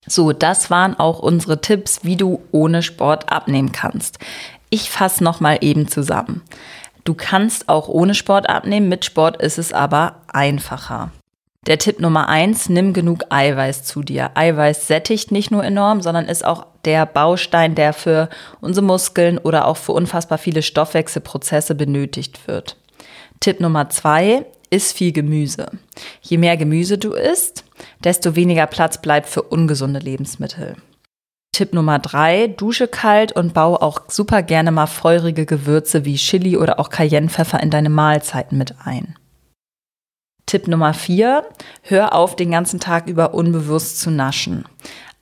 So, 0.06 0.32
das 0.32 0.70
waren 0.70 0.96
auch 0.96 1.18
unsere 1.18 1.60
Tipps, 1.60 2.04
wie 2.04 2.14
du 2.14 2.40
ohne 2.52 2.84
Sport 2.84 3.32
abnehmen 3.32 3.72
kannst. 3.72 4.20
Ich 4.70 4.88
fasse 4.88 5.24
nochmal 5.24 5.58
eben 5.60 5.88
zusammen. 5.88 6.42
Du 7.02 7.14
kannst 7.14 7.68
auch 7.68 7.88
ohne 7.88 8.14
Sport 8.14 8.48
abnehmen, 8.48 8.88
mit 8.88 9.04
Sport 9.04 9.42
ist 9.42 9.58
es 9.58 9.72
aber 9.72 10.20
einfacher. 10.28 11.10
Der 11.68 11.76
Tipp 11.76 12.00
Nummer 12.00 12.30
eins, 12.30 12.70
nimm 12.70 12.94
genug 12.94 13.24
Eiweiß 13.28 13.84
zu 13.84 14.02
dir. 14.02 14.30
Eiweiß 14.34 14.86
sättigt 14.86 15.30
nicht 15.30 15.50
nur 15.50 15.62
enorm, 15.62 16.00
sondern 16.00 16.24
ist 16.24 16.42
auch 16.42 16.66
der 16.86 17.04
Baustein, 17.04 17.74
der 17.74 17.92
für 17.92 18.30
unsere 18.62 18.86
Muskeln 18.86 19.36
oder 19.36 19.66
auch 19.66 19.76
für 19.76 19.92
unfassbar 19.92 20.38
viele 20.38 20.62
Stoffwechselprozesse 20.62 21.74
benötigt 21.74 22.48
wird. 22.48 22.78
Tipp 23.40 23.60
Nummer 23.60 23.90
zwei, 23.90 24.46
iss 24.70 24.92
viel 24.92 25.12
Gemüse. 25.12 25.68
Je 26.22 26.38
mehr 26.38 26.56
Gemüse 26.56 26.96
du 26.96 27.12
isst, 27.12 27.64
desto 28.02 28.34
weniger 28.34 28.66
Platz 28.66 29.02
bleibt 29.02 29.28
für 29.28 29.42
ungesunde 29.42 30.00
Lebensmittel. 30.00 30.74
Tipp 31.52 31.74
Nummer 31.74 31.98
drei, 31.98 32.46
dusche 32.46 32.88
kalt 32.88 33.32
und 33.32 33.52
baue 33.52 33.82
auch 33.82 34.04
super 34.08 34.42
gerne 34.42 34.72
mal 34.72 34.86
feurige 34.86 35.44
Gewürze 35.44 36.06
wie 36.06 36.16
Chili 36.16 36.56
oder 36.56 36.80
auch 36.80 36.88
Cayennepfeffer 36.88 37.62
in 37.62 37.68
deine 37.68 37.90
Mahlzeiten 37.90 38.56
mit 38.56 38.74
ein. 38.82 39.17
Tipp 40.48 40.66
Nummer 40.66 40.94
vier, 40.94 41.44
hör 41.82 42.14
auf, 42.14 42.34
den 42.34 42.50
ganzen 42.50 42.80
Tag 42.80 43.06
über 43.06 43.34
unbewusst 43.34 44.00
zu 44.00 44.10
naschen. 44.10 44.64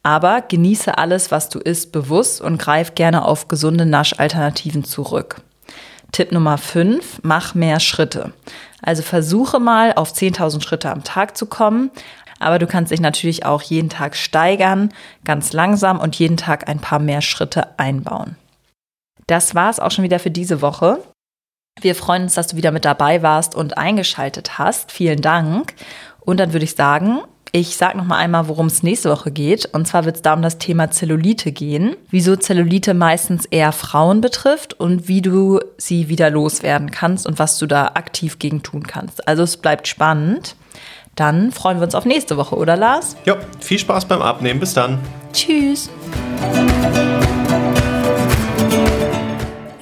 Aber 0.04 0.40
genieße 0.40 0.98
alles, 0.98 1.32
was 1.32 1.48
du 1.48 1.58
isst, 1.58 1.90
bewusst 1.90 2.40
und 2.40 2.58
greif 2.58 2.94
gerne 2.94 3.24
auf 3.24 3.48
gesunde 3.48 3.86
Naschalternativen 3.86 4.84
zurück. 4.84 5.42
Tipp 6.12 6.30
Nummer 6.30 6.58
fünf, 6.58 7.18
mach 7.24 7.56
mehr 7.56 7.80
Schritte. 7.80 8.34
Also 8.82 9.02
versuche 9.02 9.58
mal 9.58 9.94
auf 9.94 10.12
10.000 10.12 10.62
Schritte 10.62 10.90
am 10.92 11.02
Tag 11.02 11.36
zu 11.36 11.46
kommen, 11.46 11.90
aber 12.38 12.60
du 12.60 12.68
kannst 12.68 12.92
dich 12.92 13.00
natürlich 13.00 13.44
auch 13.44 13.62
jeden 13.62 13.90
Tag 13.90 14.14
steigern, 14.14 14.90
ganz 15.24 15.52
langsam 15.52 15.98
und 15.98 16.14
jeden 16.14 16.36
Tag 16.36 16.68
ein 16.68 16.78
paar 16.78 17.00
mehr 17.00 17.20
Schritte 17.20 17.76
einbauen. 17.80 18.36
Das 19.26 19.56
war 19.56 19.70
es 19.70 19.80
auch 19.80 19.90
schon 19.90 20.04
wieder 20.04 20.20
für 20.20 20.30
diese 20.30 20.62
Woche. 20.62 21.00
Wir 21.82 21.94
freuen 21.94 22.22
uns, 22.22 22.34
dass 22.34 22.48
du 22.48 22.56
wieder 22.56 22.72
mit 22.72 22.86
dabei 22.86 23.22
warst 23.22 23.54
und 23.54 23.76
eingeschaltet 23.76 24.58
hast. 24.58 24.92
Vielen 24.92 25.20
Dank. 25.20 25.74
Und 26.20 26.40
dann 26.40 26.54
würde 26.54 26.64
ich 26.64 26.74
sagen, 26.74 27.20
ich 27.52 27.76
sage 27.76 27.98
noch 27.98 28.06
mal 28.06 28.16
einmal, 28.16 28.48
worum 28.48 28.66
es 28.66 28.82
nächste 28.82 29.10
Woche 29.10 29.30
geht. 29.30 29.66
Und 29.66 29.86
zwar 29.86 30.06
wird 30.06 30.16
es 30.16 30.22
da 30.22 30.32
um 30.32 30.40
das 30.40 30.56
Thema 30.56 30.90
Zellulite 30.90 31.52
gehen. 31.52 31.94
Wieso 32.10 32.34
Zellulite 32.34 32.94
meistens 32.94 33.44
eher 33.44 33.72
Frauen 33.72 34.22
betrifft 34.22 34.72
und 34.72 35.06
wie 35.08 35.20
du 35.20 35.60
sie 35.76 36.08
wieder 36.08 36.30
loswerden 36.30 36.90
kannst 36.90 37.26
und 37.26 37.38
was 37.38 37.58
du 37.58 37.66
da 37.66 37.88
aktiv 37.88 38.38
gegen 38.38 38.62
tun 38.62 38.86
kannst. 38.86 39.28
Also 39.28 39.42
es 39.42 39.58
bleibt 39.58 39.86
spannend. 39.86 40.56
Dann 41.14 41.52
freuen 41.52 41.78
wir 41.78 41.84
uns 41.84 41.94
auf 41.94 42.06
nächste 42.06 42.38
Woche, 42.38 42.56
oder 42.56 42.76
Lars? 42.76 43.16
Ja, 43.26 43.36
viel 43.60 43.78
Spaß 43.78 44.06
beim 44.06 44.22
Abnehmen. 44.22 44.60
Bis 44.60 44.72
dann. 44.72 44.98
Tschüss. 45.32 45.90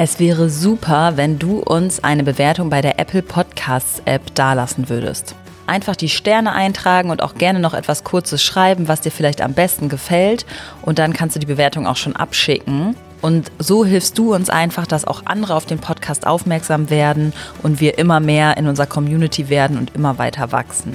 Es 0.05 0.21
wäre 0.21 0.51
super, 0.51 1.13
wenn 1.17 1.39
du 1.39 1.61
uns 1.61 2.05
eine 2.05 2.25
Bewertung 2.25 2.69
bei 2.69 2.83
der 2.83 2.99
Apple 2.99 3.23
Podcasts 3.23 4.03
App 4.05 4.35
dalassen 4.35 4.91
würdest. 4.91 5.35
Einfach 5.67 5.97
die 5.97 6.11
Sterne 6.11 6.53
eintragen 6.53 7.09
und 7.09 7.23
auch 7.23 7.37
gerne 7.37 7.59
noch 7.59 7.73
etwas 7.73 8.05
Kurzes 8.05 8.43
schreiben, 8.43 8.87
was 8.87 9.01
dir 9.01 9.11
vielleicht 9.11 9.41
am 9.41 9.55
besten 9.55 9.89
gefällt. 9.89 10.45
Und 10.83 10.99
dann 10.99 11.15
kannst 11.15 11.37
du 11.37 11.41
die 11.41 11.47
Bewertung 11.47 11.87
auch 11.87 11.97
schon 11.97 12.17
abschicken. 12.17 12.97
Und 13.23 13.51
so 13.59 13.87
hilfst 13.87 14.19
du 14.19 14.35
uns 14.35 14.51
einfach, 14.51 14.87
dass 14.87 15.07
auch 15.07 15.23
andere 15.25 15.55
auf 15.55 15.65
den 15.65 15.79
Podcast 15.79 16.27
aufmerksam 16.27 16.91
werden 16.91 17.33
und 17.63 17.81
wir 17.81 17.97
immer 17.97 18.21
mehr 18.21 18.59
in 18.59 18.69
unserer 18.69 18.87
Community 18.87 19.49
werden 19.49 19.79
und 19.79 19.95
immer 19.95 20.19
weiter 20.19 20.53
wachsen. 20.53 20.93